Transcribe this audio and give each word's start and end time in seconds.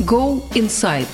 Go 0.00 0.42
Inside. 0.52 1.08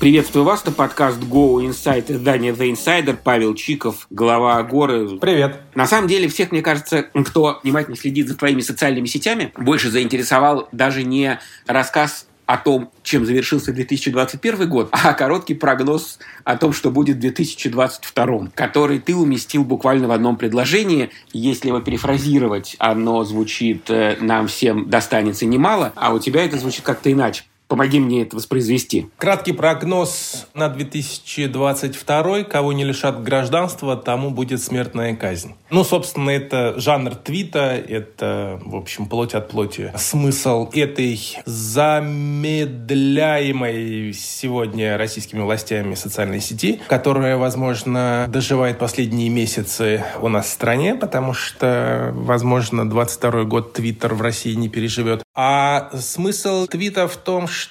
Приветствую 0.00 0.46
вас, 0.46 0.62
это 0.62 0.72
подкаст 0.72 1.20
Go 1.20 1.62
Insight 1.62 2.10
издание 2.10 2.52
The 2.52 2.72
Insider, 2.72 3.14
Павел 3.22 3.54
Чиков, 3.54 4.06
глава 4.08 4.56
Агоры. 4.56 5.18
Привет. 5.18 5.60
На 5.74 5.86
самом 5.86 6.08
деле, 6.08 6.28
всех, 6.28 6.50
мне 6.50 6.62
кажется, 6.62 7.02
кто 7.02 7.60
внимательно 7.62 7.94
следит 7.94 8.26
за 8.26 8.34
твоими 8.34 8.62
социальными 8.62 9.04
сетями, 9.04 9.52
больше 9.58 9.90
заинтересовал 9.90 10.66
даже 10.72 11.02
не 11.04 11.38
рассказ 11.66 12.26
о 12.52 12.58
том, 12.58 12.90
чем 13.02 13.24
завершился 13.24 13.72
2021 13.72 14.68
год, 14.68 14.88
а 14.92 15.14
короткий 15.14 15.54
прогноз 15.54 16.18
о 16.44 16.58
том, 16.58 16.74
что 16.74 16.90
будет 16.90 17.16
в 17.16 17.20
2022, 17.20 18.48
который 18.54 18.98
ты 18.98 19.16
уместил 19.16 19.64
буквально 19.64 20.06
в 20.06 20.10
одном 20.10 20.36
предложении. 20.36 21.08
Если 21.32 21.68
его 21.68 21.80
перефразировать, 21.80 22.76
оно 22.78 23.24
звучит 23.24 23.88
э, 23.88 24.18
«нам 24.20 24.48
всем 24.48 24.90
достанется 24.90 25.46
немало», 25.46 25.94
а 25.96 26.12
у 26.12 26.18
тебя 26.18 26.44
это 26.44 26.58
звучит 26.58 26.84
как-то 26.84 27.10
иначе. 27.10 27.44
Помоги 27.72 28.00
мне 28.00 28.20
это 28.20 28.36
воспроизвести. 28.36 29.08
Краткий 29.16 29.52
прогноз 29.52 30.46
на 30.52 30.68
2022. 30.68 32.42
Кого 32.42 32.74
не 32.74 32.84
лишат 32.84 33.22
гражданства, 33.22 33.96
тому 33.96 34.28
будет 34.28 34.62
смертная 34.62 35.16
казнь. 35.16 35.54
Ну, 35.70 35.82
собственно, 35.82 36.28
это 36.28 36.78
жанр 36.78 37.14
твита, 37.14 37.70
это, 37.70 38.60
в 38.62 38.76
общем, 38.76 39.06
плоть 39.06 39.32
от 39.32 39.48
плоти. 39.48 39.90
Смысл 39.96 40.68
этой 40.74 41.18
замедляемой 41.46 44.12
сегодня 44.12 44.98
российскими 44.98 45.40
властями 45.40 45.94
социальной 45.94 46.42
сети, 46.42 46.78
которая, 46.88 47.38
возможно, 47.38 48.26
доживает 48.28 48.78
последние 48.78 49.30
месяцы 49.30 50.04
у 50.20 50.28
нас 50.28 50.44
в 50.44 50.50
стране, 50.50 50.94
потому 50.94 51.32
что, 51.32 52.12
возможно, 52.14 52.86
22 52.86 53.44
год 53.44 53.72
Твиттер 53.72 54.12
в 54.12 54.20
России 54.20 54.52
не 54.52 54.68
переживет. 54.68 55.22
А 55.34 55.90
смысл 55.98 56.66
твита 56.66 57.08
в 57.08 57.16
том, 57.16 57.48
что 57.48 57.61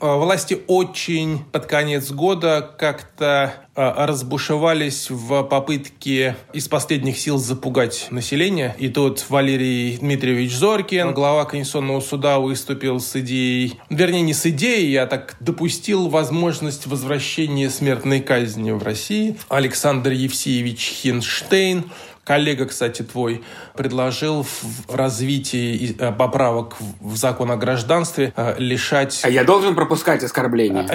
э, 0.00 0.16
власти 0.16 0.60
очень 0.66 1.40
под 1.52 1.66
конец 1.66 2.10
года 2.10 2.70
как-то 2.78 3.54
э, 3.74 4.04
разбушевались 4.06 5.10
в 5.10 5.42
попытке 5.44 6.36
из 6.52 6.68
последних 6.68 7.18
сил 7.18 7.38
запугать 7.38 8.08
население. 8.10 8.74
И 8.78 8.88
тут 8.88 9.24
Валерий 9.28 9.96
Дмитриевич 9.98 10.54
Зоркин, 10.54 11.12
глава 11.14 11.44
Конституционного 11.44 12.00
суда, 12.00 12.38
выступил 12.38 13.00
с 13.00 13.16
идеей, 13.16 13.80
вернее, 13.88 14.22
не 14.22 14.34
с 14.34 14.46
идеей, 14.46 14.90
я 14.90 15.06
так 15.06 15.36
допустил 15.40 16.08
возможность 16.08 16.86
возвращения 16.86 17.70
смертной 17.70 18.20
казни 18.20 18.70
в 18.70 18.82
России. 18.82 19.36
Александр 19.48 20.10
Евсеевич 20.10 21.00
Хинштейн 21.02 21.84
коллега, 22.30 22.66
кстати, 22.66 23.02
твой, 23.02 23.42
предложил 23.74 24.44
в 24.44 24.94
развитии 24.94 25.96
э, 25.98 26.12
поправок 26.12 26.76
в 27.00 27.16
закон 27.16 27.50
о 27.50 27.56
гражданстве 27.56 28.32
э, 28.36 28.54
лишать... 28.56 29.20
А 29.24 29.28
я 29.28 29.42
должен 29.42 29.74
пропускать 29.74 30.22
оскорбления? 30.22 30.88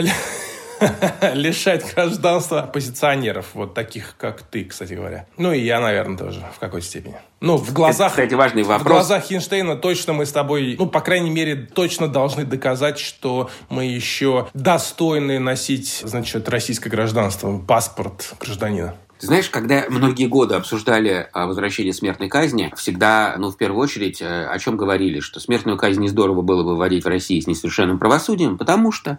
лишать 1.34 1.94
гражданства 1.94 2.62
оппозиционеров, 2.62 3.48
вот 3.54 3.74
таких, 3.74 4.16
как 4.18 4.44
ты, 4.44 4.64
кстати 4.64 4.94
говоря. 4.94 5.26
Ну 5.36 5.52
и 5.52 5.60
я, 5.60 5.82
наверное, 5.82 6.18
тоже 6.18 6.42
в 6.56 6.60
какой-то 6.60 6.88
степени. 6.88 7.16
Ну, 7.42 7.58
в 7.58 7.74
глазах... 7.74 8.14
Это, 8.14 8.22
кстати, 8.22 8.34
важный 8.34 8.64
вопрос. 8.64 8.86
В 8.86 8.88
глазах 8.88 9.24
Хинштейна 9.26 9.76
точно 9.76 10.14
мы 10.14 10.26
с 10.26 10.32
тобой, 10.32 10.78
ну, 10.80 10.88
по 10.88 11.02
крайней 11.02 11.32
мере, 11.32 11.58
точно 11.58 12.08
должны 12.08 12.46
доказать, 12.46 12.98
что 12.98 13.50
мы 13.68 13.84
еще 13.84 14.48
достойны 14.54 15.38
носить, 15.40 16.00
значит, 16.02 16.48
российское 16.48 16.90
гражданство, 16.90 17.58
паспорт 17.58 18.36
гражданина. 18.40 18.96
Ты 19.20 19.28
знаешь, 19.28 19.50
когда 19.50 19.86
многие 19.90 20.28
годы 20.28 20.56
обсуждали 20.56 21.30
а, 21.32 21.48
возвращение 21.48 21.94
смертной 21.94 22.28
казни, 22.28 22.74
всегда, 22.76 23.36
ну, 23.38 23.50
в 23.50 23.58
первую 23.58 23.82
очередь, 23.82 24.22
э, 24.22 24.46
о 24.46 24.60
чем 24.60 24.76
говорили, 24.76 25.22
что 25.22 25.40
смертную 25.40 25.78
казнь 25.78 26.02
не 26.02 26.10
здорово 26.10 26.42
было 26.42 26.64
бы 26.64 26.76
вводить 26.76 27.06
в 27.06 27.08
России 27.08 27.40
с 27.40 27.48
несовершенным 27.48 27.98
правосудием, 27.98 28.58
потому 28.58 28.92
что 28.92 29.18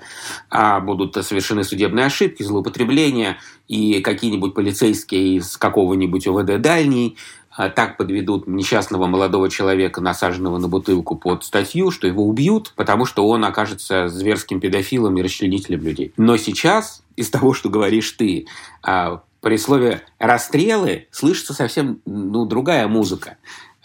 а, 0.50 0.80
будут 0.80 1.14
совершены 1.24 1.64
судебные 1.64 2.06
ошибки, 2.06 2.42
злоупотребления, 2.42 3.38
и 3.68 4.00
какие-нибудь 4.00 4.54
полицейские 4.54 5.36
из 5.36 5.56
какого-нибудь 5.56 6.26
ОВД 6.26 6.60
дальний 6.60 7.16
а, 7.56 7.70
так 7.70 7.96
подведут 7.96 8.46
несчастного 8.46 9.06
молодого 9.06 9.48
человека, 9.48 10.02
насаженного 10.02 10.58
на 10.58 10.68
бутылку 10.68 11.16
под 11.16 11.42
статью, 11.42 11.90
что 11.90 12.06
его 12.06 12.26
убьют, 12.26 12.74
потому 12.76 13.06
что 13.06 13.26
он 13.26 13.46
окажется 13.46 14.08
зверским 14.08 14.60
педофилом 14.60 15.16
и 15.16 15.22
расчленителем 15.22 15.82
людей. 15.82 16.12
Но 16.18 16.36
сейчас, 16.36 17.02
из 17.16 17.30
того, 17.30 17.54
что 17.54 17.70
говоришь 17.70 18.10
ты, 18.12 18.46
а, 18.82 19.22
при 19.46 19.58
слове 19.58 20.02
«расстрелы» 20.18 21.06
слышится 21.12 21.54
совсем 21.54 22.02
ну, 22.04 22.46
другая 22.46 22.88
музыка. 22.88 23.36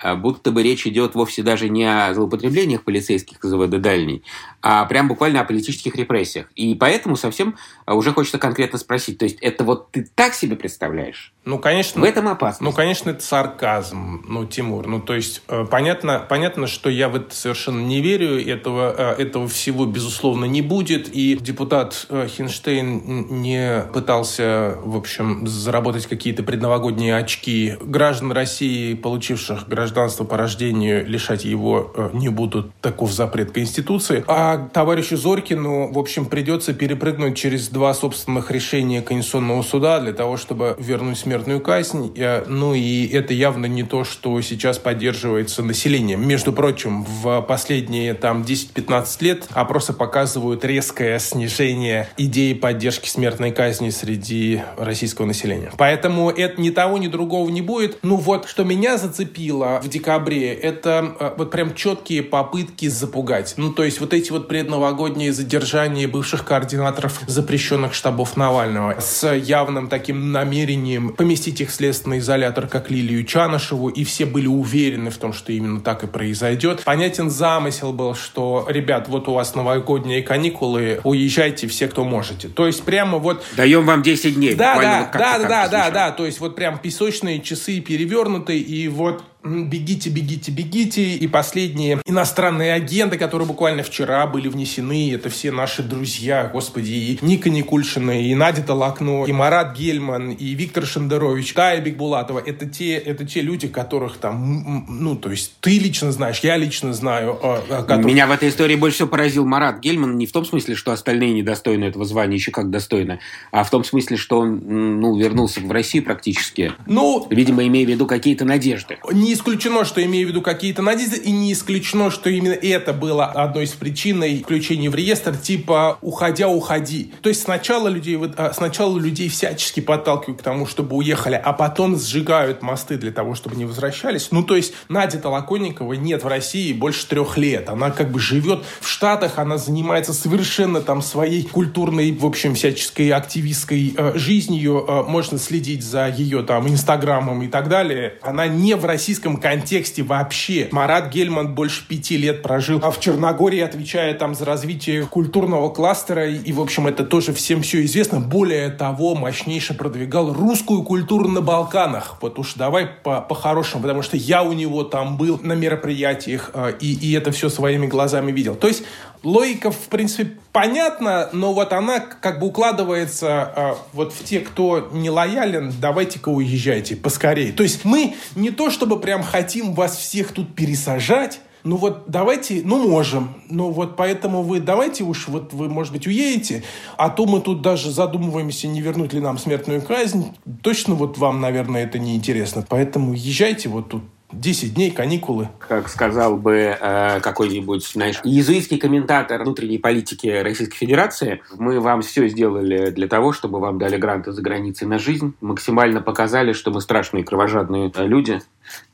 А 0.01 0.15
будто 0.15 0.51
бы 0.51 0.63
речь 0.63 0.87
идет 0.87 1.15
вовсе 1.15 1.43
даже 1.43 1.69
не 1.69 1.85
о 1.85 2.13
злоупотреблениях 2.13 2.83
полицейских 2.83 3.43
из 3.43 3.53
ВД 3.53 3.81
дальний, 3.81 4.23
а 4.61 4.85
прям 4.85 5.07
буквально 5.07 5.41
о 5.41 5.43
политических 5.43 5.95
репрессиях. 5.95 6.47
И 6.55 6.75
поэтому 6.75 7.15
совсем 7.15 7.55
а, 7.85 7.95
уже 7.95 8.11
хочется 8.11 8.37
конкретно 8.37 8.79
спросить, 8.79 9.17
то 9.17 9.25
есть 9.25 9.37
это 9.41 9.63
вот 9.63 9.91
ты 9.91 10.07
так 10.15 10.33
себе 10.33 10.55
представляешь? 10.55 11.33
Ну, 11.43 11.57
конечно. 11.57 12.01
В 12.01 12.03
этом 12.03 12.27
опасно. 12.27 12.65
Ну, 12.65 12.71
конечно, 12.71 13.09
это 13.09 13.23
сарказм, 13.23 14.23
ну, 14.27 14.45
Тимур. 14.45 14.85
Ну, 14.87 14.99
то 14.99 15.15
есть, 15.15 15.41
э, 15.47 15.65
понятно, 15.69 16.23
понятно, 16.27 16.67
что 16.67 16.89
я 16.89 17.09
в 17.09 17.15
это 17.15 17.33
совершенно 17.35 17.79
не 17.79 17.99
верю, 17.99 18.39
этого, 18.47 18.93
э, 19.17 19.23
этого 19.23 19.47
всего, 19.47 19.85
безусловно, 19.85 20.45
не 20.45 20.61
будет. 20.61 21.09
И 21.13 21.35
депутат 21.35 22.05
э, 22.09 22.27
Хинштейн 22.27 23.41
не 23.41 23.85
пытался, 23.91 24.77
в 24.83 24.95
общем, 24.95 25.47
заработать 25.47 26.05
какие-то 26.05 26.43
предновогодние 26.43 27.15
очки 27.15 27.75
граждан 27.81 28.31
России, 28.31 28.93
получивших 28.93 29.67
гражданство 29.91 30.23
по 30.23 30.37
рождению, 30.37 31.05
лишать 31.05 31.45
его 31.45 31.93
не 32.13 32.29
будут. 32.29 32.73
Таков 32.81 33.11
запрет 33.11 33.51
Конституции. 33.51 34.23
А 34.27 34.69
товарищу 34.73 35.17
Зорькину, 35.17 35.91
в 35.91 35.99
общем, 35.99 36.25
придется 36.25 36.73
перепрыгнуть 36.73 37.37
через 37.37 37.69
два 37.69 37.93
собственных 37.93 38.51
решения 38.51 39.01
Конституционного 39.01 39.61
суда 39.61 39.99
для 39.99 40.13
того, 40.13 40.37
чтобы 40.37 40.75
вернуть 40.79 41.17
смертную 41.17 41.59
казнь. 41.59 42.13
Ну 42.47 42.73
и 42.73 43.07
это 43.07 43.33
явно 43.33 43.65
не 43.65 43.83
то, 43.83 44.03
что 44.03 44.39
сейчас 44.41 44.77
поддерживается 44.77 45.63
населением. 45.63 46.27
Между 46.27 46.53
прочим, 46.53 47.03
в 47.03 47.41
последние 47.41 48.13
там 48.13 48.41
10-15 48.41 49.23
лет 49.23 49.47
опросы 49.51 49.93
показывают 49.93 50.63
резкое 50.65 51.19
снижение 51.19 52.07
идеи 52.17 52.53
поддержки 52.53 53.09
смертной 53.09 53.51
казни 53.51 53.89
среди 53.89 54.61
российского 54.77 55.25
населения. 55.25 55.71
Поэтому 55.77 56.29
это 56.29 56.61
ни 56.61 56.69
того, 56.69 56.97
ни 56.97 57.07
другого 57.07 57.49
не 57.49 57.61
будет. 57.61 57.99
Ну 58.03 58.15
вот, 58.15 58.47
что 58.47 58.63
меня 58.63 58.97
зацепило 58.97 59.80
в 59.83 59.89
декабре, 59.89 60.53
это 60.53 61.15
э, 61.19 61.31
вот 61.37 61.51
прям 61.51 61.75
четкие 61.75 62.23
попытки 62.23 62.87
запугать. 62.87 63.55
Ну 63.57 63.71
то 63.71 63.83
есть 63.83 63.99
вот 63.99 64.13
эти 64.13 64.31
вот 64.31 64.47
предновогодние 64.47 65.33
задержания 65.33 66.07
бывших 66.07 66.45
координаторов 66.45 67.21
запрещенных 67.27 67.93
штабов 67.93 68.37
Навального 68.37 68.99
с 68.99 69.31
явным 69.33 69.87
таким 69.87 70.31
намерением 70.31 71.13
поместить 71.13 71.61
их 71.61 71.69
в 71.69 71.73
следственный 71.73 72.19
изолятор, 72.19 72.67
как 72.67 72.89
Лилию 72.89 73.25
Чанышеву, 73.25 73.89
и 73.89 74.03
все 74.03 74.25
были 74.25 74.47
уверены 74.47 75.09
в 75.09 75.17
том, 75.17 75.33
что 75.33 75.51
именно 75.51 75.81
так 75.81 76.03
и 76.03 76.07
произойдет. 76.07 76.83
Понятен 76.83 77.29
замысел 77.29 77.93
был, 77.93 78.15
что, 78.15 78.65
ребят, 78.69 79.07
вот 79.07 79.27
у 79.27 79.33
вас 79.33 79.55
новогодние 79.55 80.21
каникулы, 80.21 81.01
уезжайте 81.03 81.67
все, 81.67 81.87
кто 81.87 82.03
можете. 82.03 82.47
То 82.47 82.67
есть 82.67 82.83
прямо 82.83 83.17
вот... 83.17 83.43
Даем 83.55 83.85
вам 83.85 84.03
10 84.03 84.35
дней. 84.35 84.55
Да, 84.55 84.79
да, 84.79 84.99
вот 84.99 85.19
да, 85.19 85.39
да, 85.39 85.67
да, 85.67 85.91
да, 85.91 86.11
то 86.11 86.25
есть 86.25 86.39
вот 86.39 86.55
прям 86.55 86.77
песочные 86.77 87.41
часы 87.41 87.79
перевернуты, 87.79 88.57
и 88.59 88.87
вот 88.87 89.23
бегите, 89.43 90.09
бегите, 90.09 90.51
бегите. 90.51 91.15
И 91.15 91.27
последние 91.27 92.01
иностранные 92.05 92.73
агенты, 92.73 93.17
которые 93.17 93.47
буквально 93.47 93.83
вчера 93.83 94.25
были 94.27 94.47
внесены, 94.47 95.13
это 95.13 95.29
все 95.29 95.51
наши 95.51 95.83
друзья, 95.83 96.49
господи, 96.51 96.91
и 96.91 97.19
Ника 97.21 97.49
Никульшина, 97.49 98.21
и 98.21 98.33
Надя 98.35 98.63
Талакно, 98.63 99.25
и 99.25 99.31
Марат 99.31 99.77
Гельман, 99.77 100.31
и 100.31 100.53
Виктор 100.53 100.85
Шендерович, 100.85 101.53
Тая 101.53 101.81
Бекбулатова. 101.81 102.41
Это 102.45 102.65
те, 102.65 102.95
это 102.95 103.25
те 103.25 103.41
люди, 103.41 103.67
которых 103.67 104.17
там, 104.17 104.85
ну, 104.87 105.15
то 105.15 105.31
есть 105.31 105.53
ты 105.59 105.77
лично 105.79 106.11
знаешь, 106.11 106.39
я 106.39 106.57
лично 106.57 106.93
знаю. 106.93 107.39
А, 107.41 107.63
а, 107.69 107.83
которых... 107.83 108.05
Меня 108.05 108.27
в 108.27 108.31
этой 108.31 108.49
истории 108.49 108.75
больше 108.75 108.95
всего 108.95 109.09
поразил 109.09 109.45
Марат 109.45 109.79
Гельман 109.79 110.17
не 110.17 110.25
в 110.25 110.31
том 110.31 110.45
смысле, 110.45 110.75
что 110.75 110.91
остальные 110.91 111.33
недостойны 111.33 111.85
этого 111.85 112.05
звания, 112.05 112.35
еще 112.35 112.51
как 112.51 112.69
достойны, 112.69 113.19
а 113.51 113.63
в 113.63 113.69
том 113.69 113.83
смысле, 113.83 114.17
что 114.17 114.39
он, 114.39 114.61
ну, 114.65 115.17
вернулся 115.17 115.61
в 115.61 115.71
Россию 115.71 116.03
практически. 116.03 116.73
Ну, 116.85 117.27
видимо, 117.29 117.65
имея 117.65 117.85
в 117.85 117.89
виду 117.89 118.05
какие-то 118.05 118.45
надежды. 118.45 118.97
Не 119.11 119.30
не 119.31 119.35
исключено, 119.35 119.85
что 119.85 120.03
имею 120.03 120.27
в 120.27 120.29
виду 120.31 120.41
какие-то 120.41 120.81
надежды, 120.81 121.15
и 121.15 121.31
не 121.31 121.53
исключено, 121.53 122.11
что 122.11 122.29
именно 122.29 122.51
это 122.51 122.91
было 122.91 123.25
одной 123.25 123.63
из 123.63 123.71
причин 123.71 124.21
включения 124.43 124.89
в 124.89 124.95
реестр, 124.95 125.37
типа 125.37 125.97
«уходя, 126.01 126.49
уходи». 126.49 127.13
То 127.21 127.29
есть 127.29 127.43
сначала 127.43 127.87
людей, 127.87 128.19
а, 128.35 128.51
сначала 128.53 128.99
людей 128.99 129.29
всячески 129.29 129.79
подталкивают 129.79 130.41
к 130.41 130.43
тому, 130.43 130.67
чтобы 130.67 130.97
уехали, 130.97 131.41
а 131.41 131.53
потом 131.53 131.97
сжигают 131.97 132.61
мосты 132.61 132.97
для 132.97 133.11
того, 133.11 133.35
чтобы 133.35 133.55
не 133.55 133.63
возвращались. 133.63 134.31
Ну, 134.31 134.43
то 134.43 134.57
есть 134.57 134.73
Надя 134.89 135.17
Толоконникова 135.17 135.93
нет 135.93 136.25
в 136.25 136.27
России 136.27 136.73
больше 136.73 137.07
трех 137.07 137.37
лет. 137.37 137.69
Она 137.69 137.89
как 137.91 138.11
бы 138.11 138.19
живет 138.19 138.65
в 138.81 138.87
Штатах, 138.87 139.39
она 139.39 139.57
занимается 139.57 140.13
совершенно 140.13 140.81
там 140.81 141.01
своей 141.01 141.43
культурной, 141.43 142.11
в 142.11 142.25
общем, 142.25 142.55
всяческой 142.55 143.11
активистской 143.11 143.93
э, 143.95 144.11
жизнью. 144.15 144.83
Э, 144.85 145.03
можно 145.03 145.37
следить 145.37 145.83
за 145.83 146.09
ее 146.09 146.43
там 146.43 146.67
инстаграмом 146.67 147.41
и 147.43 147.47
так 147.47 147.69
далее. 147.69 148.15
Она 148.21 148.47
не 148.47 148.75
в 148.75 148.83
российском 148.83 149.20
российском 149.21 149.37
контексте 149.37 150.03
вообще. 150.03 150.67
Марат 150.71 151.13
Гельман 151.13 151.53
больше 151.53 151.87
пяти 151.87 152.17
лет 152.17 152.41
прожил 152.41 152.79
а 152.81 152.89
в 152.89 152.99
Черногории, 152.99 153.59
отвечая 153.59 154.13
там 154.15 154.33
за 154.33 154.45
развитие 154.45 155.05
культурного 155.05 155.69
кластера. 155.69 156.27
И, 156.27 156.51
в 156.51 156.59
общем, 156.59 156.87
это 156.87 157.03
тоже 157.03 157.31
всем 157.33 157.61
все 157.61 157.83
известно. 157.85 158.19
Более 158.19 158.69
того, 158.69 159.15
мощнейше 159.15 159.75
продвигал 159.75 160.33
русскую 160.33 160.83
культуру 160.83 161.27
на 161.27 161.41
Балканах. 161.41 162.17
Вот 162.21 162.39
уж 162.39 162.55
давай 162.55 162.87
по-хорошему, 163.03 163.81
по 163.81 163.87
потому 163.87 164.01
что 164.01 164.17
я 164.17 164.41
у 164.43 164.53
него 164.53 164.83
там 164.83 165.17
был 165.17 165.39
на 165.43 165.53
мероприятиях 165.53 166.51
э, 166.53 166.73
и, 166.79 166.93
и 166.93 167.13
это 167.13 167.31
все 167.31 167.49
своими 167.49 167.85
глазами 167.85 168.31
видел. 168.31 168.55
То 168.55 168.67
есть 168.67 168.83
логика, 169.23 169.71
в 169.71 169.87
принципе, 169.87 170.37
понятна, 170.51 171.29
но 171.33 171.53
вот 171.53 171.73
она 171.73 171.99
как 171.99 172.39
бы 172.39 172.47
укладывается 172.47 173.53
э, 173.55 173.73
вот 173.93 174.13
в 174.13 174.23
те, 174.23 174.39
кто 174.39 174.89
не 174.91 175.09
лоялен, 175.09 175.73
давайте-ка 175.79 176.29
уезжайте 176.29 176.95
поскорее. 176.95 177.51
То 177.51 177.63
есть 177.63 177.85
мы 177.85 178.15
не 178.35 178.51
то 178.51 178.69
чтобы 178.69 178.99
прям 178.99 179.23
хотим 179.23 179.73
вас 179.73 179.97
всех 179.97 180.31
тут 180.31 180.55
пересажать, 180.55 181.41
ну 181.63 181.75
вот 181.75 182.05
давайте, 182.07 182.61
ну 182.63 182.87
можем, 182.87 183.35
ну 183.49 183.69
вот 183.69 183.95
поэтому 183.95 184.41
вы 184.41 184.59
давайте 184.59 185.03
уж, 185.03 185.27
вот 185.27 185.53
вы, 185.53 185.69
может 185.69 185.93
быть, 185.93 186.07
уедете, 186.07 186.63
а 186.97 187.09
то 187.09 187.25
мы 187.25 187.39
тут 187.39 187.61
даже 187.61 187.91
задумываемся, 187.91 188.67
не 188.67 188.81
вернуть 188.81 189.13
ли 189.13 189.19
нам 189.19 189.37
смертную 189.37 189.81
казнь. 189.81 190.33
Точно 190.63 190.95
вот 190.95 191.17
вам, 191.19 191.39
наверное, 191.39 191.83
это 191.83 191.99
не 191.99 192.15
интересно. 192.15 192.65
Поэтому 192.67 193.13
езжайте 193.13 193.69
вот 193.69 193.89
тут 193.89 194.03
10 194.33 194.73
дней 194.73 194.91
каникулы. 194.91 195.49
Как 195.59 195.89
сказал 195.89 196.37
бы 196.37 196.77
э, 196.79 197.19
какой-нибудь, 197.21 197.85
знаешь, 197.85 198.19
иезуитский 198.23 198.77
комментатор 198.77 199.41
внутренней 199.43 199.77
политики 199.77 200.27
Российской 200.27 200.77
Федерации, 200.77 201.41
мы 201.57 201.79
вам 201.79 202.01
все 202.01 202.27
сделали 202.27 202.89
для 202.91 203.07
того, 203.07 203.33
чтобы 203.33 203.59
вам 203.59 203.77
дали 203.77 203.97
гранты 203.97 204.31
за 204.31 204.41
границей 204.41 204.87
на 204.87 204.99
жизнь, 204.99 205.33
максимально 205.41 206.01
показали, 206.01 206.53
что 206.53 206.71
мы 206.71 206.81
страшные 206.81 207.23
кровожадные 207.23 207.91
люди. 207.95 208.41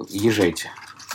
Езжайте 0.10 0.70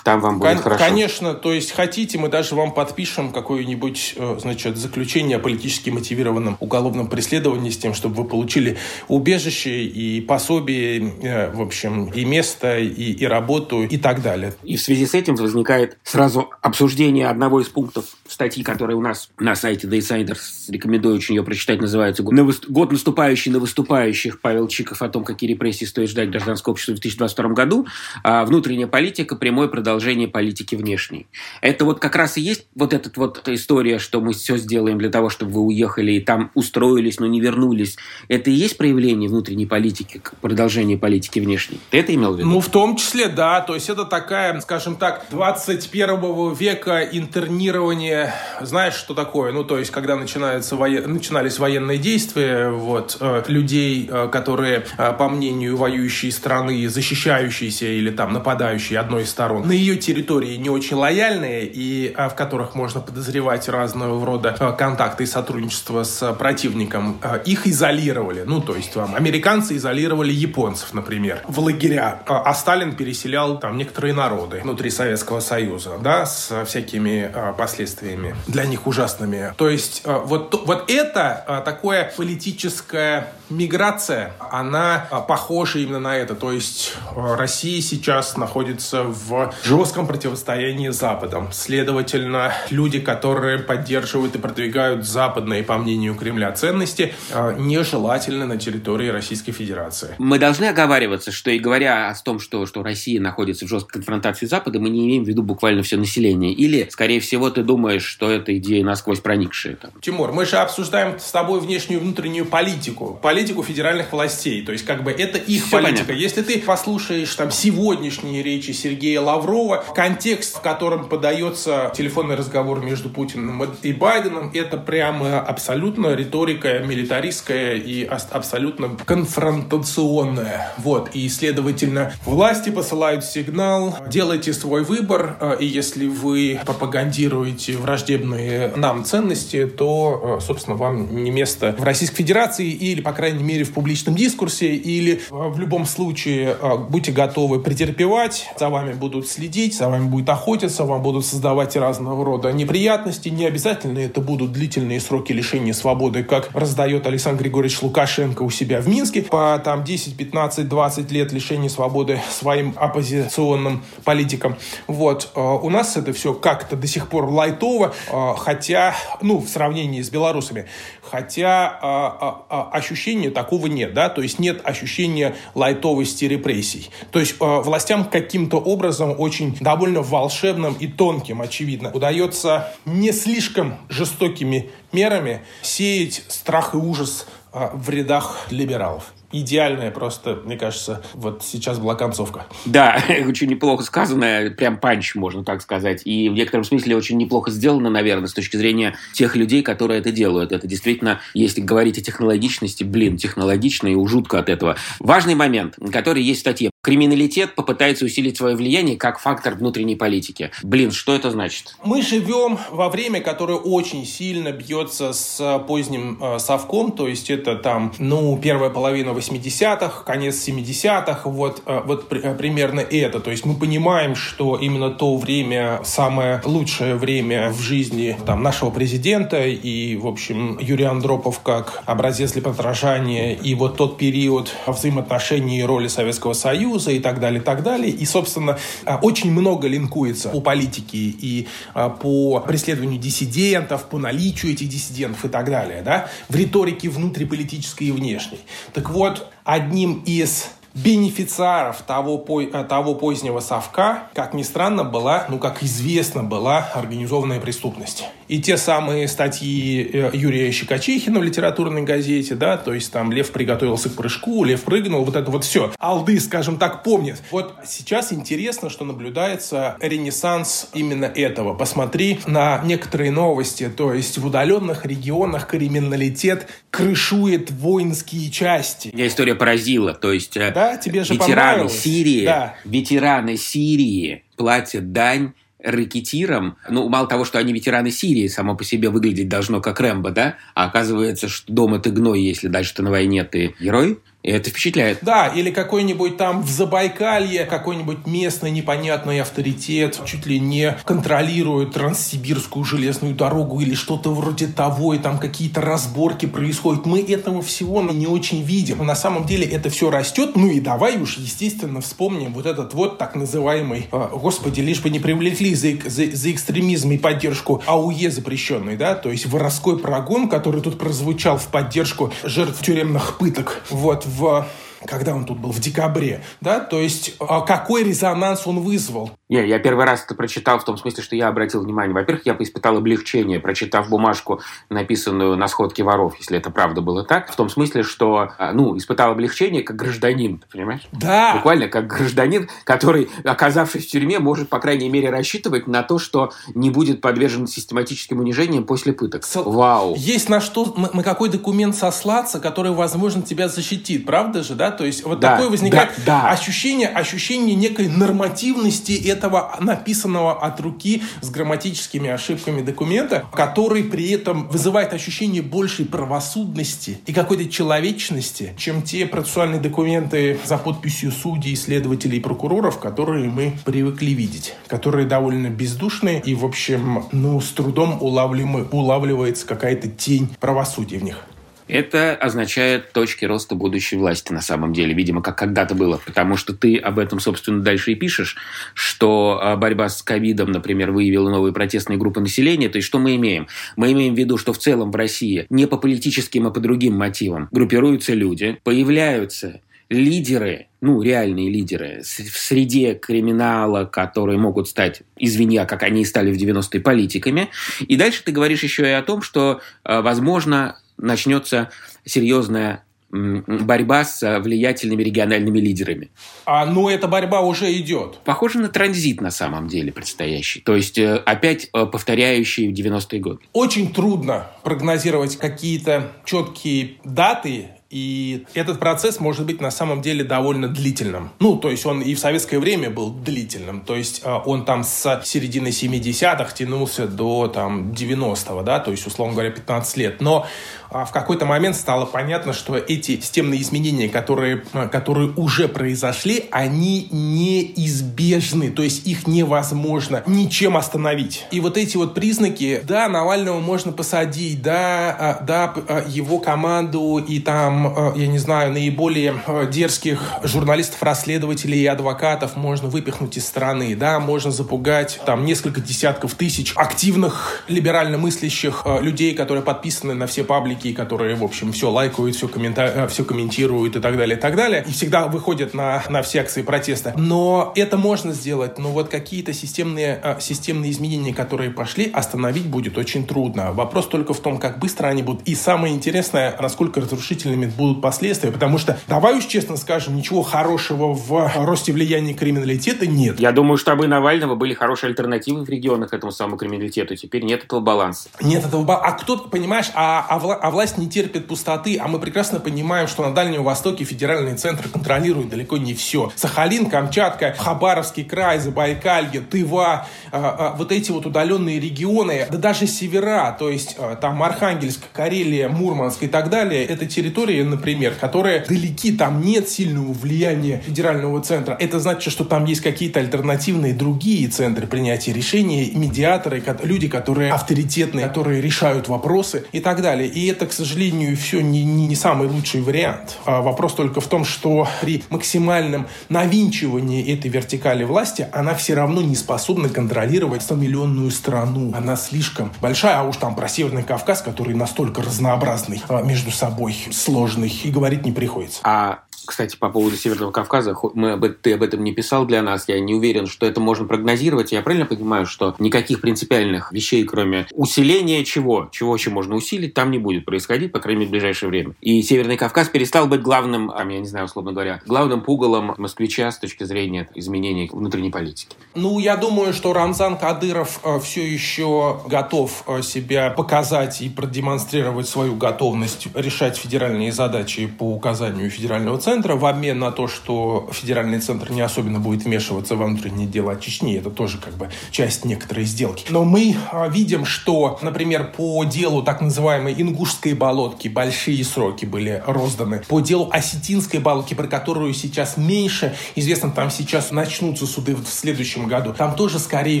там 0.04 0.20
вам 0.20 0.38
будет 0.38 0.54
Кон- 0.54 0.62
хорошо. 0.62 0.84
Конечно, 0.84 1.34
то 1.34 1.52
есть 1.52 1.72
хотите, 1.72 2.18
мы 2.18 2.28
даже 2.28 2.54
вам 2.54 2.72
подпишем 2.72 3.32
какое-нибудь, 3.32 4.14
э, 4.16 4.38
значит, 4.40 4.76
заключение 4.76 5.36
о 5.36 5.40
политически 5.40 5.90
мотивированном 5.90 6.56
уголовном 6.60 7.08
преследовании 7.08 7.70
с 7.70 7.78
тем, 7.78 7.94
чтобы 7.94 8.16
вы 8.16 8.24
получили 8.24 8.78
убежище 9.08 9.84
и 9.84 10.20
пособие, 10.20 11.14
э, 11.22 11.50
в 11.52 11.60
общем, 11.60 12.06
и 12.06 12.24
место, 12.24 12.78
и, 12.78 13.12
и 13.12 13.24
работу, 13.26 13.82
и 13.82 13.96
так 13.96 14.22
далее. 14.22 14.54
И 14.62 14.76
в 14.76 14.82
связи 14.82 15.06
с 15.06 15.14
этим 15.14 15.36
возникает 15.36 15.98
сразу 16.02 16.50
обсуждение 16.60 17.28
одного 17.28 17.60
из 17.60 17.68
пунктов 17.68 18.06
статьи, 18.26 18.64
которая 18.64 18.96
у 18.96 19.00
нас 19.00 19.30
на 19.38 19.54
сайте 19.54 19.86
The 19.86 19.98
Insiders, 19.98 20.68
рекомендую 20.68 21.16
очень 21.16 21.36
ее 21.36 21.44
прочитать, 21.44 21.80
называется 21.80 22.22
«Год 22.22 22.92
наступающий 22.92 23.52
на 23.52 23.58
выступающих» 23.60 24.40
Павел 24.40 24.66
Чиков 24.68 25.00
о 25.02 25.08
том, 25.08 25.24
какие 25.24 25.50
репрессии 25.50 25.84
стоит 25.84 26.10
ждать 26.10 26.30
гражданского 26.30 26.72
общества 26.72 26.92
в 26.92 27.00
2022 27.00 27.48
году. 27.50 27.86
А 28.24 28.44
внутренняя 28.44 28.86
политика, 28.86 29.36
прямой 29.36 29.68
продолжение 29.68 29.91
продолжение 29.92 30.26
политики 30.26 30.74
внешней. 30.74 31.26
Это 31.60 31.84
вот 31.84 32.00
как 32.00 32.16
раз 32.16 32.38
и 32.38 32.40
есть 32.40 32.64
вот 32.74 32.94
эта 32.94 33.10
вот 33.14 33.46
история, 33.48 33.98
что 33.98 34.22
мы 34.22 34.32
все 34.32 34.56
сделаем 34.56 34.96
для 34.96 35.10
того, 35.10 35.28
чтобы 35.28 35.52
вы 35.52 35.60
уехали 35.60 36.12
и 36.12 36.20
там 36.20 36.50
устроились, 36.54 37.20
но 37.20 37.26
не 37.26 37.40
вернулись. 37.40 37.98
Это 38.28 38.48
и 38.48 38.54
есть 38.54 38.78
проявление 38.78 39.28
внутренней 39.28 39.66
политики, 39.66 40.22
продолжение 40.40 40.96
политики 40.96 41.40
внешней. 41.40 41.78
Ты 41.90 41.98
это 41.98 42.14
имел 42.14 42.32
в 42.32 42.38
виду? 42.38 42.48
Ну, 42.48 42.60
в 42.60 42.68
том 42.68 42.96
числе, 42.96 43.28
да. 43.28 43.60
То 43.60 43.74
есть 43.74 43.90
это 43.90 44.06
такая, 44.06 44.58
скажем 44.60 44.96
так, 44.96 45.26
21 45.30 46.54
века 46.54 47.02
интернирование. 47.02 48.32
Знаешь, 48.62 48.94
что 48.94 49.12
такое? 49.12 49.52
Ну, 49.52 49.62
то 49.62 49.78
есть, 49.78 49.90
когда 49.90 50.16
начинаются 50.16 50.74
воен... 50.74 51.12
начинались 51.12 51.58
военные 51.58 51.98
действия, 51.98 52.70
вот, 52.70 53.18
э, 53.20 53.42
людей, 53.48 54.08
э, 54.10 54.28
которые, 54.32 54.86
э, 54.96 55.12
по 55.12 55.28
мнению 55.28 55.76
воюющей 55.76 56.32
страны, 56.32 56.88
защищающиеся 56.88 57.86
или 57.86 58.10
там 58.10 58.32
нападающие 58.32 58.98
одной 58.98 59.24
из 59.24 59.30
сторон, 59.30 59.68
на 59.68 59.81
ее 59.82 59.96
территории 59.96 60.56
не 60.56 60.70
очень 60.70 60.96
лояльные 60.96 61.66
и 61.66 62.12
а, 62.16 62.28
в 62.28 62.34
которых 62.34 62.74
можно 62.74 63.00
подозревать 63.00 63.68
разного 63.68 64.24
рода 64.24 64.56
а, 64.58 64.72
контакты 64.72 65.24
и 65.24 65.26
сотрудничество 65.26 66.04
с 66.04 66.32
противником, 66.34 67.18
а, 67.22 67.36
их 67.36 67.66
изолировали. 67.66 68.44
Ну, 68.46 68.60
то 68.60 68.76
есть 68.76 68.92
там 68.92 69.14
американцы 69.14 69.76
изолировали 69.76 70.32
японцев, 70.32 70.94
например, 70.94 71.42
в 71.46 71.58
лагеря, 71.58 72.22
а 72.26 72.54
Сталин 72.54 72.94
переселял 72.94 73.58
там 73.58 73.76
некоторые 73.76 74.14
народы 74.14 74.60
внутри 74.62 74.90
Советского 74.90 75.40
Союза, 75.40 75.98
да, 76.00 76.26
с 76.26 76.64
всякими 76.64 77.32
последствиями 77.56 78.36
для 78.46 78.64
них 78.64 78.86
ужасными. 78.86 79.52
То 79.56 79.68
есть 79.68 80.02
вот, 80.04 80.62
вот 80.66 80.90
это 80.90 81.62
такое 81.64 82.12
политическое 82.16 83.32
миграция, 83.50 84.32
она 84.38 85.06
похожа 85.28 85.78
именно 85.78 86.00
на 86.00 86.16
это. 86.16 86.34
То 86.34 86.52
есть 86.52 86.94
Россия 87.14 87.80
сейчас 87.80 88.36
находится 88.36 89.02
в 89.04 89.52
жестком 89.72 90.06
противостоянии 90.06 90.90
с 90.90 90.98
Западом. 90.98 91.48
Следовательно, 91.50 92.52
люди, 92.68 93.00
которые 93.00 93.58
поддерживают 93.58 94.34
и 94.34 94.38
продвигают 94.38 95.06
западные, 95.06 95.62
по 95.62 95.78
мнению 95.78 96.14
Кремля, 96.14 96.52
ценности, 96.52 97.14
а, 97.32 97.54
нежелательны 97.54 98.44
на 98.44 98.58
территории 98.58 99.08
Российской 99.08 99.52
Федерации. 99.52 100.14
Мы 100.18 100.38
должны 100.38 100.66
оговариваться, 100.66 101.32
что 101.32 101.50
и 101.50 101.58
говоря 101.58 102.10
о 102.10 102.14
том, 102.22 102.38
что, 102.38 102.66
что 102.66 102.82
Россия 102.82 103.18
находится 103.18 103.64
в 103.64 103.68
жесткой 103.70 103.92
конфронтации 104.00 104.44
с 104.44 104.50
Западом, 104.50 104.82
мы 104.82 104.90
не 104.90 105.06
имеем 105.06 105.24
в 105.24 105.28
виду 105.28 105.42
буквально 105.42 105.82
все 105.82 105.96
население. 105.96 106.52
Или, 106.52 106.86
скорее 106.90 107.20
всего, 107.20 107.48
ты 107.48 107.62
думаешь, 107.62 108.04
что 108.04 108.30
это 108.30 108.54
идея 108.58 108.84
насквозь 108.84 109.20
проникшая. 109.20 109.76
Там. 109.76 109.92
Тимур, 110.02 110.32
мы 110.32 110.44
же 110.44 110.58
обсуждаем 110.58 111.18
с 111.18 111.30
тобой 111.30 111.60
внешнюю 111.60 112.00
и 112.00 112.02
внутреннюю 112.02 112.44
политику. 112.44 113.18
Политику 113.22 113.62
федеральных 113.62 114.12
властей. 114.12 114.62
То 114.66 114.72
есть, 114.72 114.84
как 114.84 115.02
бы, 115.02 115.12
это 115.12 115.38
их 115.38 115.62
все 115.62 115.70
политика. 115.70 116.08
Понятно. 116.08 116.22
Если 116.22 116.42
ты 116.42 116.58
послушаешь 116.58 117.34
там 117.34 117.50
сегодняшние 117.50 118.42
речи 118.42 118.72
Сергея 118.72 119.22
Лаврова, 119.22 119.61
Лаврова. 119.62 119.84
Контекст, 119.94 120.56
в 120.56 120.60
котором 120.60 121.08
подается 121.08 121.92
телефонный 121.94 122.34
разговор 122.34 122.84
между 122.84 123.08
Путиным 123.08 123.62
и 123.82 123.92
Байденом, 123.92 124.50
это 124.54 124.76
прямо 124.76 125.40
абсолютно 125.40 126.14
риторика 126.14 126.80
милитаристская 126.80 127.74
и 127.74 128.04
абсолютно 128.04 128.90
конфронтационная. 129.04 130.72
Вот. 130.78 131.10
И, 131.14 131.28
следовательно, 131.28 132.12
власти 132.24 132.70
посылают 132.70 133.24
сигнал, 133.24 133.96
делайте 134.08 134.52
свой 134.52 134.84
выбор, 134.84 135.36
э, 135.40 135.56
и 135.60 135.66
если 135.66 136.06
вы 136.06 136.60
пропагандируете 136.64 137.76
враждебные 137.76 138.72
нам 138.76 139.04
ценности, 139.04 139.66
то, 139.66 140.38
э, 140.38 140.44
собственно, 140.44 140.76
вам 140.76 141.22
не 141.22 141.30
место 141.30 141.74
в 141.78 141.84
Российской 141.84 142.16
Федерации 142.16 142.68
или, 142.68 143.00
по 143.00 143.12
крайней 143.12 143.42
мере, 143.42 143.64
в 143.64 143.72
публичном 143.72 144.14
дискурсе, 144.14 144.74
или 144.74 145.14
э, 145.14 145.18
в 145.30 145.58
любом 145.58 145.86
случае 145.86 146.56
будьте 146.88 147.12
готовы 147.12 147.60
претерпевать, 147.60 148.48
за 148.58 148.68
вами 148.68 148.92
будут 148.92 149.28
следить 149.28 149.51
следить, 149.52 149.76
за 149.76 149.88
вами 149.88 150.08
будет 150.08 150.30
охотиться, 150.30 150.84
вам 150.84 151.02
будут 151.02 151.26
создавать 151.26 151.76
разного 151.76 152.24
рода 152.24 152.52
неприятности. 152.52 153.28
Не 153.28 153.44
обязательно 153.44 153.98
это 153.98 154.22
будут 154.22 154.50
длительные 154.52 154.98
сроки 154.98 155.32
лишения 155.32 155.74
свободы, 155.74 156.24
как 156.24 156.48
раздает 156.54 157.06
Александр 157.06 157.42
Григорьевич 157.42 157.82
Лукашенко 157.82 158.42
у 158.44 158.50
себя 158.50 158.80
в 158.80 158.88
Минске. 158.88 159.22
По 159.22 159.60
там 159.62 159.84
10, 159.84 160.16
15, 160.16 160.68
20 160.68 161.12
лет 161.12 161.32
лишения 161.32 161.68
свободы 161.68 162.20
своим 162.30 162.72
оппозиционным 162.76 163.84
политикам. 164.04 164.56
Вот. 164.86 165.30
Э, 165.34 165.40
у 165.40 165.68
нас 165.68 165.98
это 165.98 166.14
все 166.14 166.32
как-то 166.32 166.74
до 166.74 166.86
сих 166.86 167.08
пор 167.08 167.26
лайтово, 167.26 167.92
э, 168.08 168.34
хотя, 168.38 168.94
ну, 169.20 169.38
в 169.38 169.48
сравнении 169.48 170.00
с 170.00 170.08
белорусами, 170.08 170.64
хотя 171.02 172.40
э, 172.48 172.54
ощущения 172.72 173.30
такого 173.30 173.66
нет, 173.66 173.92
да, 173.92 174.08
то 174.08 174.22
есть 174.22 174.38
нет 174.38 174.62
ощущения 174.64 175.34
лайтовости 175.54 176.24
репрессий. 176.24 176.88
То 177.10 177.18
есть 177.18 177.34
властям 177.38 178.04
каким-то 178.04 178.56
образом 178.56 179.14
очень 179.18 179.41
очень 179.42 179.56
довольно 179.60 180.02
волшебным 180.02 180.74
и 180.74 180.86
тонким, 180.86 181.40
очевидно. 181.40 181.90
Удается 181.92 182.72
не 182.84 183.12
слишком 183.12 183.76
жестокими 183.88 184.70
мерами 184.92 185.42
сеять 185.62 186.24
страх 186.28 186.74
и 186.74 186.76
ужас 186.76 187.26
а, 187.52 187.70
в 187.74 187.88
рядах 187.90 188.46
либералов 188.50 189.12
идеальная 189.34 189.90
просто, 189.90 190.42
мне 190.44 190.58
кажется, 190.58 191.02
вот 191.14 191.42
сейчас 191.42 191.78
была 191.78 191.94
концовка. 191.94 192.44
Да, 192.66 193.02
очень 193.26 193.48
неплохо 193.48 193.82
сказано, 193.82 194.52
прям 194.54 194.76
панч, 194.76 195.14
можно 195.14 195.42
так 195.42 195.62
сказать. 195.62 196.02
И 196.04 196.28
в 196.28 196.34
некотором 196.34 196.64
смысле 196.64 196.96
очень 196.96 197.16
неплохо 197.16 197.50
сделано, 197.50 197.88
наверное, 197.88 198.26
с 198.26 198.34
точки 198.34 198.58
зрения 198.58 198.94
тех 199.14 199.34
людей, 199.34 199.62
которые 199.62 200.00
это 200.00 200.12
делают. 200.12 200.52
Это 200.52 200.66
действительно, 200.66 201.20
если 201.32 201.62
говорить 201.62 201.96
о 201.96 202.02
технологичности, 202.02 202.84
блин, 202.84 203.16
технологично 203.16 203.88
и 203.88 204.06
жутко 204.06 204.38
от 204.38 204.50
этого. 204.50 204.76
Важный 204.98 205.34
момент, 205.34 205.78
который 205.90 206.22
есть 206.22 206.40
в 206.40 206.42
статье. 206.42 206.71
Криминалитет 206.84 207.54
попытается 207.54 208.04
усилить 208.04 208.36
свое 208.36 208.56
влияние 208.56 208.96
как 208.96 209.20
фактор 209.20 209.54
внутренней 209.54 209.94
политики. 209.94 210.50
Блин, 210.64 210.90
что 210.90 211.14
это 211.14 211.30
значит? 211.30 211.76
Мы 211.84 212.02
живем 212.02 212.58
во 212.72 212.88
время, 212.88 213.20
которое 213.20 213.56
очень 213.56 214.04
сильно 214.04 214.50
бьется 214.50 215.12
с 215.12 215.60
поздним 215.68 216.18
э, 216.20 216.40
совком, 216.40 216.90
то 216.90 217.06
есть 217.06 217.30
это 217.30 217.54
там, 217.54 217.92
ну, 218.00 218.36
первая 218.36 218.68
половина 218.68 219.10
80-х, 219.10 220.02
конец 220.04 220.48
70-х, 220.48 221.30
вот, 221.30 221.62
э, 221.66 221.82
вот 221.84 222.08
при, 222.08 222.20
э, 222.20 222.34
примерно 222.34 222.80
это. 222.80 223.20
То 223.20 223.30
есть 223.30 223.46
мы 223.46 223.54
понимаем, 223.54 224.16
что 224.16 224.56
именно 224.56 224.90
то 224.90 225.16
время 225.16 225.82
самое 225.84 226.42
лучшее 226.44 226.96
время 226.96 227.50
в 227.50 227.60
жизни 227.60 228.18
там, 228.26 228.42
нашего 228.42 228.70
президента 228.70 229.46
и, 229.46 229.94
в 229.94 230.08
общем, 230.08 230.58
Юрий 230.58 230.86
Андропов 230.86 231.42
как 231.42 231.84
образец 231.86 232.32
для 232.32 232.42
подражания 232.42 233.36
и 233.36 233.54
вот 233.54 233.76
тот 233.76 233.98
период 233.98 234.52
взаимоотношений 234.66 235.60
и 235.60 235.62
роли 235.62 235.86
Советского 235.86 236.32
Союза 236.32 236.71
Союза 236.72 236.92
и 236.92 236.98
так 236.98 237.20
далее, 237.20 237.40
и 237.40 237.44
так 237.44 237.62
далее. 237.62 237.90
И, 237.90 238.04
собственно, 238.04 238.58
а, 238.84 238.98
очень 239.02 239.30
много 239.30 239.68
линкуется 239.68 240.28
по 240.28 240.40
политике 240.40 240.98
и 240.98 241.48
а, 241.74 241.90
по 241.90 242.40
преследованию 242.40 243.00
диссидентов, 243.00 243.84
по 243.88 243.98
наличию 243.98 244.52
этих 244.52 244.68
диссидентов 244.68 245.24
и 245.24 245.28
так 245.28 245.46
далее, 245.46 245.82
да, 245.82 246.08
в 246.28 246.36
риторике 246.36 246.88
внутриполитической 246.88 247.88
и 247.88 247.92
внешней. 247.92 248.40
Так 248.72 248.90
вот, 248.90 249.28
одним 249.44 250.02
из 250.06 250.46
бенефициаров 250.74 251.82
того, 251.82 252.24
э, 252.40 252.64
того 252.64 252.94
позднего 252.94 253.40
совка, 253.40 254.04
как 254.14 254.32
ни 254.32 254.42
странно, 254.42 254.84
была, 254.84 255.26
ну, 255.28 255.38
как 255.38 255.62
известно, 255.62 256.22
была 256.22 256.70
организованная 256.74 257.40
преступность. 257.40 258.04
И 258.32 258.40
те 258.40 258.56
самые 258.56 259.08
статьи 259.08 259.90
э, 259.92 260.10
Юрия 260.14 260.50
Щекочихина 260.52 261.20
в 261.20 261.22
литературной 261.22 261.82
газете, 261.82 262.34
да, 262.34 262.56
то 262.56 262.72
есть 262.72 262.90
там 262.90 263.12
Лев 263.12 263.30
приготовился 263.30 263.90
к 263.90 263.94
прыжку, 263.94 264.44
Лев 264.44 264.62
прыгнул, 264.62 265.04
вот 265.04 265.16
это 265.16 265.30
вот 265.30 265.44
все. 265.44 265.70
Алды, 265.78 266.18
скажем 266.18 266.56
так, 266.56 266.82
помнят. 266.82 267.22
Вот 267.30 267.54
сейчас 267.66 268.10
интересно, 268.10 268.70
что 268.70 268.86
наблюдается 268.86 269.76
ренессанс 269.82 270.70
именно 270.72 271.04
этого. 271.04 271.52
Посмотри 271.52 272.20
на 272.26 272.62
некоторые 272.64 273.10
новости, 273.10 273.68
то 273.68 273.92
есть 273.92 274.16
в 274.16 274.24
удаленных 274.24 274.86
регионах 274.86 275.46
криминалитет 275.46 276.46
крышует 276.70 277.50
воинские 277.50 278.30
части. 278.30 278.92
Меня 278.94 279.08
история 279.08 279.34
поразила, 279.34 279.92
то 279.92 280.10
есть 280.10 280.32
да? 280.38 280.50
Да, 280.52 280.76
тебе 280.78 281.04
же 281.04 281.12
ветераны 281.12 281.68
Сирии, 281.68 282.24
да. 282.24 282.54
ветераны 282.64 283.36
Сирии 283.36 284.24
платят 284.36 284.92
дань 284.92 285.34
рэкетирам, 285.62 286.56
ну, 286.68 286.88
мало 286.88 287.06
того, 287.06 287.24
что 287.24 287.38
они 287.38 287.52
ветераны 287.52 287.90
Сирии, 287.90 288.26
само 288.26 288.56
по 288.56 288.64
себе 288.64 288.90
выглядеть 288.90 289.28
должно 289.28 289.60
как 289.60 289.80
Рэмбо, 289.80 290.10
да, 290.10 290.36
а 290.54 290.66
оказывается, 290.66 291.28
что 291.28 291.52
дома 291.52 291.78
ты 291.78 291.90
гной, 291.90 292.22
если 292.22 292.48
дальше 292.48 292.74
ты 292.74 292.82
на 292.82 292.90
войне 292.90 293.24
ты 293.24 293.54
герой, 293.60 294.00
и 294.22 294.30
это 294.30 294.50
впечатляет. 294.50 294.98
Да, 295.02 295.28
или 295.28 295.50
какой-нибудь 295.50 296.16
там 296.16 296.42
в 296.42 296.50
Забайкалье 296.50 297.44
какой-нибудь 297.44 298.06
местный 298.06 298.50
непонятный 298.50 299.20
авторитет 299.20 300.00
чуть 300.04 300.26
ли 300.26 300.38
не 300.38 300.76
контролирует 300.84 301.72
Транссибирскую 301.72 302.64
железную 302.64 303.14
дорогу 303.14 303.60
или 303.60 303.74
что-то 303.74 304.14
вроде 304.14 304.46
того, 304.46 304.94
и 304.94 304.98
там 304.98 305.18
какие-то 305.18 305.60
разборки 305.60 306.26
происходят. 306.26 306.86
Мы 306.86 307.00
этого 307.00 307.42
всего 307.42 307.82
не 307.82 308.06
очень 308.06 308.42
видим. 308.42 308.78
Но 308.78 308.84
на 308.84 308.94
самом 308.94 309.26
деле 309.26 309.46
это 309.46 309.70
все 309.70 309.90
растет. 309.90 310.32
Ну 310.36 310.48
и 310.48 310.60
давай 310.60 311.00
уж, 311.00 311.16
естественно, 311.16 311.80
вспомним 311.80 312.32
вот 312.32 312.46
этот 312.46 312.74
вот 312.74 312.98
так 312.98 313.16
называемый, 313.16 313.88
э, 313.90 314.08
господи, 314.12 314.60
лишь 314.60 314.80
бы 314.80 314.90
не 314.90 315.00
привлекли 315.00 315.54
за, 315.54 315.72
за, 315.84 316.14
за 316.14 316.30
экстремизм 316.30 316.92
и 316.92 316.98
поддержку 316.98 317.62
АУЕ 317.66 318.10
запрещенный, 318.10 318.76
да, 318.76 318.94
то 318.94 319.10
есть 319.10 319.26
воровской 319.26 319.78
прогон, 319.78 320.28
который 320.28 320.60
тут 320.60 320.78
прозвучал 320.78 321.38
в 321.38 321.48
поддержку 321.48 322.12
жертв 322.22 322.62
тюремных 322.62 323.18
пыток. 323.18 323.62
Вот, 323.70 324.06
в 324.16 324.46
когда 324.86 325.14
он 325.14 325.24
тут 325.24 325.38
был, 325.38 325.52
в 325.52 325.60
декабре, 325.60 326.22
да, 326.40 326.60
то 326.60 326.80
есть 326.80 327.14
а 327.20 327.42
какой 327.42 327.84
резонанс 327.84 328.46
он 328.46 328.60
вызвал. 328.60 329.12
Не, 329.32 329.48
я 329.48 329.58
первый 329.58 329.86
раз 329.86 330.04
это 330.04 330.14
прочитал 330.14 330.58
в 330.58 330.64
том 330.66 330.76
смысле, 330.76 331.02
что 331.02 331.16
я 331.16 331.28
обратил 331.28 331.62
внимание. 331.62 331.94
Во-первых, 331.94 332.26
я 332.26 332.36
испытал 332.38 332.76
облегчение, 332.76 333.40
прочитав 333.40 333.88
бумажку, 333.88 334.42
написанную 334.68 335.38
на 335.38 335.48
сходке 335.48 335.82
воров, 335.82 336.16
если 336.18 336.36
это 336.36 336.50
правда 336.50 336.82
было 336.82 337.02
так, 337.02 337.32
в 337.32 337.34
том 337.36 337.48
смысле, 337.48 337.82
что, 337.82 338.32
а, 338.36 338.52
ну, 338.52 338.76
испытал 338.76 339.12
облегчение 339.12 339.62
как 339.62 339.76
гражданин, 339.76 340.44
понимаешь? 340.52 340.82
Да. 340.92 341.32
Буквально 341.36 341.68
как 341.68 341.86
гражданин, 341.86 342.50
который, 342.64 343.08
оказавшись 343.24 343.86
в 343.86 343.90
тюрьме, 343.90 344.18
может, 344.18 344.50
по 344.50 344.60
крайней 344.60 344.90
мере, 344.90 345.08
рассчитывать 345.08 345.66
на 345.66 345.82
то, 345.82 345.98
что 345.98 346.32
не 346.54 346.68
будет 346.68 347.00
подвержен 347.00 347.46
систематическим 347.46 348.20
унижениям 348.20 348.64
после 348.64 348.92
пыток. 348.92 349.24
С... 349.24 349.42
Вау. 349.42 349.94
Есть 349.96 350.28
на 350.28 350.42
что, 350.42 350.74
на 350.76 351.02
какой 351.02 351.30
документ 351.30 351.74
сослаться, 351.74 352.38
который, 352.38 352.72
возможно, 352.72 353.22
тебя 353.22 353.48
защитит, 353.48 354.04
правда 354.04 354.42
же, 354.42 354.56
да? 354.56 354.70
То 354.70 354.84
есть 354.84 355.06
вот 355.06 355.20
да, 355.20 355.36
такое 355.36 355.48
возникает 355.48 355.94
да, 356.04 356.24
да. 356.24 356.30
ощущение, 356.32 356.88
ощущение 356.88 357.54
некой 357.54 357.88
нормативности 357.88 358.92
этого 358.92 359.21
написанного 359.60 360.40
от 360.40 360.60
руки 360.60 361.02
с 361.20 361.30
грамматическими 361.30 362.10
ошибками 362.10 362.62
документа, 362.62 363.26
который 363.32 363.84
при 363.84 364.10
этом 364.10 364.48
вызывает 364.48 364.92
ощущение 364.92 365.42
большей 365.42 365.84
правосудности 365.84 366.98
и 367.06 367.12
какой-то 367.12 367.48
человечности, 367.48 368.54
чем 368.56 368.82
те 368.82 369.06
процессуальные 369.06 369.60
документы 369.60 370.38
за 370.44 370.58
подписью 370.58 371.12
судей, 371.12 371.56
следователей 371.56 372.18
и 372.18 372.20
прокуроров, 372.20 372.78
которые 372.78 373.28
мы 373.28 373.54
привыкли 373.64 374.10
видеть, 374.10 374.54
которые 374.66 375.06
довольно 375.06 375.48
бездушные 375.48 376.20
и, 376.20 376.34
в 376.34 376.44
общем, 376.44 377.04
ну, 377.12 377.40
с 377.40 377.50
трудом 377.50 378.02
улавливаемы, 378.02 378.66
улавливается 378.70 379.46
какая-то 379.46 379.88
тень 379.88 380.28
правосудия 380.40 380.98
в 380.98 381.04
них. 381.04 381.26
Это 381.72 382.14
означает 382.14 382.92
точки 382.92 383.24
роста 383.24 383.54
будущей 383.54 383.96
власти 383.96 384.30
на 384.30 384.42
самом 384.42 384.74
деле, 384.74 384.92
видимо, 384.92 385.22
как 385.22 385.38
когда-то 385.38 385.74
было, 385.74 385.98
потому 386.04 386.36
что 386.36 386.54
ты 386.54 386.76
об 386.76 386.98
этом, 386.98 387.18
собственно, 387.18 387.62
дальше 387.62 387.92
и 387.92 387.94
пишешь, 387.94 388.36
что 388.74 389.40
а, 389.42 389.56
борьба 389.56 389.88
с 389.88 390.02
ковидом, 390.02 390.52
например, 390.52 390.90
выявила 390.90 391.30
новые 391.30 391.54
протестные 391.54 391.98
группы 391.98 392.20
населения. 392.20 392.68
То 392.68 392.76
есть 392.76 392.86
что 392.86 392.98
мы 392.98 393.16
имеем? 393.16 393.46
Мы 393.76 393.92
имеем 393.92 394.14
в 394.14 394.18
виду, 394.18 394.36
что 394.36 394.52
в 394.52 394.58
целом 394.58 394.90
в 394.90 394.96
России 394.96 395.46
не 395.48 395.66
по 395.66 395.78
политическим, 395.78 396.46
а 396.46 396.50
по 396.50 396.60
другим 396.60 396.94
мотивам 396.94 397.48
группируются 397.50 398.12
люди, 398.12 398.58
появляются 398.64 399.62
лидеры, 399.88 400.66
ну, 400.82 401.00
реальные 401.00 401.50
лидеры 401.50 402.02
в 402.02 402.38
среде 402.38 402.94
криминала, 402.94 403.86
которые 403.86 404.38
могут 404.38 404.68
стать, 404.68 405.02
извини, 405.16 405.56
а 405.56 405.64
как 405.64 405.84
они 405.84 406.02
и 406.02 406.04
стали 406.04 406.32
в 406.32 406.36
90-е 406.36 406.80
политиками. 406.80 407.48
И 407.80 407.96
дальше 407.96 408.22
ты 408.24 408.32
говоришь 408.32 408.62
еще 408.62 408.82
и 408.82 408.90
о 408.90 409.02
том, 409.02 409.22
что, 409.22 409.60
а, 409.84 410.02
возможно, 410.02 410.76
начнется 410.96 411.70
серьезная 412.04 412.84
борьба 413.12 414.04
с 414.04 414.40
влиятельными 414.40 415.02
региональными 415.02 415.60
лидерами. 415.60 416.10
А, 416.46 416.64
ну, 416.64 416.88
эта 416.88 417.08
борьба 417.08 417.42
уже 417.42 417.70
идет. 417.74 418.18
Похоже 418.24 418.58
на 418.58 418.68
транзит 418.68 419.20
на 419.20 419.30
самом 419.30 419.68
деле 419.68 419.92
предстоящий. 419.92 420.60
То 420.60 420.74
есть, 420.74 420.96
э, 420.96 421.16
опять 421.16 421.68
э, 421.74 421.86
повторяющий 421.86 422.72
90-е 422.72 423.20
годы. 423.20 423.40
Очень 423.52 423.92
трудно 423.92 424.46
прогнозировать 424.62 425.36
какие-то 425.36 426.12
четкие 426.24 426.92
даты 427.04 427.68
и 427.92 428.46
этот 428.54 428.80
процесс 428.80 429.20
может 429.20 429.44
быть 429.44 429.60
на 429.60 429.70
самом 429.70 430.00
деле 430.00 430.24
довольно 430.24 430.66
длительным. 430.66 431.28
Ну, 431.40 431.58
то 431.58 431.70
есть 431.70 431.84
он 431.84 432.00
и 432.00 432.14
в 432.14 432.18
советское 432.18 432.58
время 432.58 432.88
был 432.88 433.10
длительным. 433.10 433.82
То 433.82 433.96
есть 433.96 434.22
а, 434.24 434.38
он 434.38 434.64
там 434.64 434.82
с 434.82 435.20
середины 435.26 435.68
70-х 435.68 436.54
тянулся 436.54 437.06
до 437.06 437.48
там 437.48 437.90
90-го, 437.90 438.62
да, 438.62 438.80
то 438.80 438.92
есть, 438.92 439.06
условно 439.06 439.34
говоря, 439.34 439.50
15 439.50 439.96
лет. 439.98 440.22
Но 440.22 440.46
в 440.92 441.10
какой-то 441.12 441.46
момент 441.46 441.76
стало 441.76 442.06
понятно, 442.06 442.52
что 442.52 442.76
эти 442.76 443.20
системные 443.20 443.62
изменения, 443.62 444.08
которые, 444.08 444.64
а, 444.72 444.88
которые 444.88 445.32
уже 445.36 445.68
произошли, 445.68 446.46
они 446.50 447.08
неизбежны. 447.10 448.70
То 448.70 448.82
есть 448.82 449.06
их 449.06 449.26
невозможно 449.26 450.22
ничем 450.26 450.76
остановить. 450.76 451.46
И 451.50 451.60
вот 451.60 451.76
эти 451.76 451.96
вот 451.96 452.14
признаки, 452.14 452.82
да, 452.84 453.08
Навального 453.08 453.60
можно 453.60 453.92
посадить, 453.92 454.62
да, 454.62 455.38
да, 455.46 455.74
его 456.08 456.38
команду 456.38 457.18
и 457.18 457.38
там 457.38 457.92
Э, 457.96 458.12
я 458.16 458.26
не 458.26 458.38
знаю, 458.38 458.72
наиболее 458.72 459.34
э, 459.46 459.66
дерзких 459.70 460.20
журналистов, 460.42 461.02
расследователей 461.02 461.82
и 461.82 461.86
адвокатов 461.86 462.56
можно 462.56 462.88
выпихнуть 462.88 463.36
из 463.36 463.46
страны, 463.46 463.94
да, 463.96 464.20
можно 464.20 464.50
запугать 464.50 465.20
там 465.24 465.44
несколько 465.44 465.80
десятков 465.80 466.34
тысяч 466.34 466.72
активных 466.76 467.64
либерально 467.68 468.18
мыслящих 468.18 468.82
э, 468.84 469.00
людей, 469.00 469.34
которые 469.34 469.62
подписаны 469.62 470.14
на 470.14 470.26
все 470.26 470.44
паблики, 470.44 470.81
и 470.88 470.92
которые, 470.92 471.36
в 471.36 471.44
общем, 471.44 471.72
все 471.72 471.90
лайкают, 471.90 472.36
все, 472.36 472.48
коммента... 472.48 473.06
все 473.08 473.24
комментируют 473.24 473.96
и 473.96 474.00
так 474.00 474.16
далее, 474.16 474.36
и 474.36 474.40
так 474.40 474.56
далее, 474.56 474.84
и 474.86 474.90
всегда 474.90 475.26
выходят 475.26 475.74
на, 475.74 476.02
на 476.08 476.22
все 476.22 476.40
акции 476.40 476.62
протеста. 476.62 477.14
Но 477.16 477.72
это 477.76 477.96
можно 477.96 478.32
сделать, 478.32 478.78
но 478.78 478.90
вот 478.90 479.08
какие-то 479.08 479.52
системные, 479.52 480.36
системные 480.40 480.90
изменения, 480.90 481.34
которые 481.34 481.70
пошли, 481.70 482.10
остановить 482.12 482.66
будет 482.66 482.98
очень 482.98 483.26
трудно. 483.26 483.72
Вопрос 483.72 484.06
только 484.08 484.34
в 484.34 484.40
том, 484.40 484.58
как 484.58 484.78
быстро 484.78 485.08
они 485.08 485.22
будут. 485.22 485.46
И 485.46 485.54
самое 485.54 485.94
интересное, 485.94 486.56
насколько 486.60 487.00
разрушительными 487.00 487.66
будут 487.66 488.00
последствия, 488.00 488.50
потому 488.50 488.78
что, 488.78 488.98
давай 489.08 489.36
уж 489.36 489.46
честно 489.46 489.76
скажем, 489.76 490.16
ничего 490.16 490.42
хорошего 490.42 491.14
в 491.14 491.52
росте 491.56 491.92
влияния 491.92 492.34
криминалитета 492.34 493.06
нет. 493.06 493.40
Я 493.40 493.52
думаю, 493.52 493.76
штабы 493.76 494.06
Навального 494.06 494.54
были 494.54 494.74
хорошие 494.74 495.08
альтернативы 495.08 495.64
в 495.64 495.68
регионах 495.68 496.12
этому 496.12 496.32
самому 496.32 496.56
криминалитету. 496.56 497.16
Теперь 497.16 497.44
нет 497.44 497.64
этого 497.64 497.80
баланса. 497.80 498.28
Нет 498.40 498.64
этого 498.64 498.84
баланса. 498.84 499.08
А 499.08 499.12
кто, 499.12 499.36
понимаешь, 499.36 499.90
а, 499.94 500.26
а, 500.28 500.36
а 500.36 500.70
власть 500.72 500.98
не 500.98 501.08
терпит 501.08 501.46
пустоты, 501.46 501.98
а 502.00 502.08
мы 502.08 502.18
прекрасно 502.18 502.60
понимаем, 502.60 503.06
что 503.06 503.22
на 503.22 503.34
Дальнем 503.34 503.62
Востоке 503.62 504.04
федеральные 504.04 504.56
центры 504.56 504.88
контролируют 504.88 505.50
далеко 505.50 505.76
не 505.76 505.94
все. 505.94 506.32
Сахалин, 506.36 506.90
Камчатка, 506.90 507.54
Хабаровский 507.56 508.24
край, 508.24 508.58
Забайкалье, 508.58 509.40
Тыва, 509.40 510.06
а, 510.30 510.72
а, 510.72 510.76
вот 510.76 510.92
эти 510.92 511.10
вот 511.10 511.26
удаленные 511.26 511.78
регионы, 511.78 512.46
да 512.50 512.58
даже 512.58 512.86
севера, 512.86 513.54
то 513.58 513.70
есть 513.70 513.96
а, 513.98 514.16
там 514.16 514.42
Архангельск, 514.42 515.00
Карелия, 515.12 515.68
Мурманск 515.68 516.22
и 516.22 516.28
так 516.28 516.50
далее, 516.50 516.84
это 516.84 517.06
территории 517.06 517.62
например, 517.62 518.14
которые 518.20 518.60
далеки, 518.60 519.12
там 519.12 519.40
нет 519.40 519.68
сильного 519.68 520.12
влияния 520.12 520.82
федерального 520.84 521.40
центра, 521.42 521.76
это 521.78 522.00
значит, 522.00 522.32
что 522.32 522.44
там 522.44 522.64
есть 522.64 522.80
какие-то 522.80 523.20
альтернативные 523.20 523.94
другие 523.94 524.48
центры 524.48 524.86
принятия 524.86 525.32
решений, 525.32 525.92
медиаторы, 525.94 526.62
люди, 526.82 527.08
которые 527.08 527.52
авторитетные, 527.52 528.28
которые 528.28 528.60
решают 528.60 529.08
вопросы 529.08 529.64
и 529.72 529.80
так 529.80 530.02
далее. 530.02 530.28
И 530.28 530.46
это 530.46 530.61
это, 530.62 530.70
к 530.70 530.72
сожалению, 530.72 531.36
все 531.36 531.60
не, 531.60 531.84
не, 531.84 532.06
не 532.06 532.14
самый 532.14 532.48
лучший 532.48 532.80
вариант. 532.82 533.38
А 533.44 533.60
вопрос 533.60 533.94
только 533.94 534.20
в 534.20 534.26
том, 534.28 534.44
что 534.44 534.88
при 535.00 535.24
максимальном 535.28 536.06
навинчивании 536.28 537.32
этой 537.32 537.50
вертикали 537.50 538.04
власти 538.04 538.48
она 538.52 538.74
все 538.74 538.94
равно 538.94 539.22
не 539.22 539.34
способна 539.34 539.88
контролировать 539.88 540.62
100-миллионную 540.62 541.30
страну. 541.30 541.92
Она 541.94 542.16
слишком 542.16 542.72
большая, 542.80 543.20
а 543.20 543.24
уж 543.24 543.36
там 543.36 543.56
про 543.56 543.68
Северный 543.68 544.04
Кавказ, 544.04 544.42
который 544.42 544.74
настолько 544.74 545.22
разнообразный 545.22 546.00
а, 546.08 546.22
между 546.22 546.50
собой, 546.50 546.96
сложный, 547.10 547.72
и 547.82 547.90
говорить 547.90 548.24
не 548.24 548.32
приходится. 548.32 548.80
А 548.84 549.22
кстати, 549.44 549.76
по 549.76 549.88
поводу 549.88 550.16
Северного 550.16 550.52
Кавказа, 550.52 550.94
мы 551.14 551.36
ты 551.48 551.74
об 551.74 551.82
этом 551.82 552.04
не 552.04 552.12
писал 552.12 552.46
для 552.46 552.62
нас, 552.62 552.84
я 552.88 553.00
не 553.00 553.14
уверен, 553.14 553.46
что 553.46 553.66
это 553.66 553.80
можно 553.80 554.06
прогнозировать. 554.06 554.72
Я 554.72 554.82
правильно 554.82 555.06
понимаю, 555.06 555.46
что 555.46 555.74
никаких 555.78 556.20
принципиальных 556.20 556.92
вещей, 556.92 557.24
кроме 557.24 557.66
усиления 557.72 558.44
чего, 558.44 558.88
чего 558.92 559.14
еще 559.14 559.30
можно 559.30 559.56
усилить, 559.56 559.94
там 559.94 560.10
не 560.10 560.18
будет 560.18 560.44
происходить, 560.52 560.92
по 560.92 561.00
крайней 561.00 561.20
мере, 561.20 561.28
в 561.28 561.32
ближайшее 561.32 561.70
время. 561.70 561.94
И 562.02 562.20
Северный 562.20 562.58
Кавказ 562.58 562.90
перестал 562.90 563.26
быть 563.26 563.40
главным, 563.40 563.88
там, 563.88 564.08
я 564.10 564.18
не 564.18 564.26
знаю, 564.26 564.44
условно 564.44 564.72
говоря, 564.72 565.00
главным 565.06 565.40
пугалом 565.40 565.94
москвича 565.96 566.50
с 566.50 566.58
точки 566.58 566.84
зрения 566.84 567.26
изменения 567.34 567.88
внутренней 567.90 568.28
политики. 568.28 568.76
Ну, 568.94 569.18
я 569.18 569.38
думаю, 569.38 569.72
что 569.72 569.94
Рамзан 569.94 570.36
Кадыров 570.36 571.00
э, 571.04 571.20
все 571.20 571.50
еще 571.50 572.20
готов 572.26 572.84
э, 572.86 573.00
себя 573.00 573.48
показать 573.48 574.20
и 574.20 574.28
продемонстрировать 574.28 575.26
свою 575.26 575.56
готовность 575.56 576.28
решать 576.34 576.76
федеральные 576.76 577.32
задачи 577.32 577.86
по 577.86 578.12
указанию 578.12 578.68
федерального 578.68 579.16
центра 579.16 579.56
в 579.56 579.64
обмен 579.64 580.00
на 580.00 580.12
то, 580.12 580.28
что 580.28 580.90
федеральный 580.92 581.40
центр 581.40 581.72
не 581.72 581.80
особенно 581.80 582.20
будет 582.20 582.44
вмешиваться 582.44 582.94
во 582.94 583.06
внутренние 583.06 583.46
дела 583.46 583.76
Чечни. 583.76 584.18
Это 584.18 584.28
тоже 584.28 584.58
как 584.58 584.74
бы 584.74 584.90
часть 585.12 585.46
некоторой 585.46 585.84
сделки. 585.84 586.26
Но 586.28 586.44
мы 586.44 586.76
а, 586.90 587.08
видим, 587.08 587.46
что, 587.46 587.98
например, 588.02 588.52
по 588.54 588.84
делу 588.84 589.22
так 589.22 589.40
называемой 589.40 589.94
Ингушской 590.32 590.54
болотки 590.54 591.08
большие 591.08 591.62
сроки 591.62 592.06
были 592.06 592.42
розданы. 592.46 593.02
По 593.06 593.20
делу 593.20 593.50
Осетинской 593.52 594.18
болотки, 594.18 594.54
про 594.54 594.66
которую 594.66 595.12
сейчас 595.12 595.58
меньше 595.58 596.16
известно, 596.36 596.70
там 596.70 596.90
сейчас 596.90 597.32
начнутся 597.32 597.86
суды 597.86 598.14
в 598.16 598.26
следующем 598.26 598.88
году. 598.88 599.12
Там 599.12 599.36
тоже, 599.36 599.58
скорее 599.58 600.00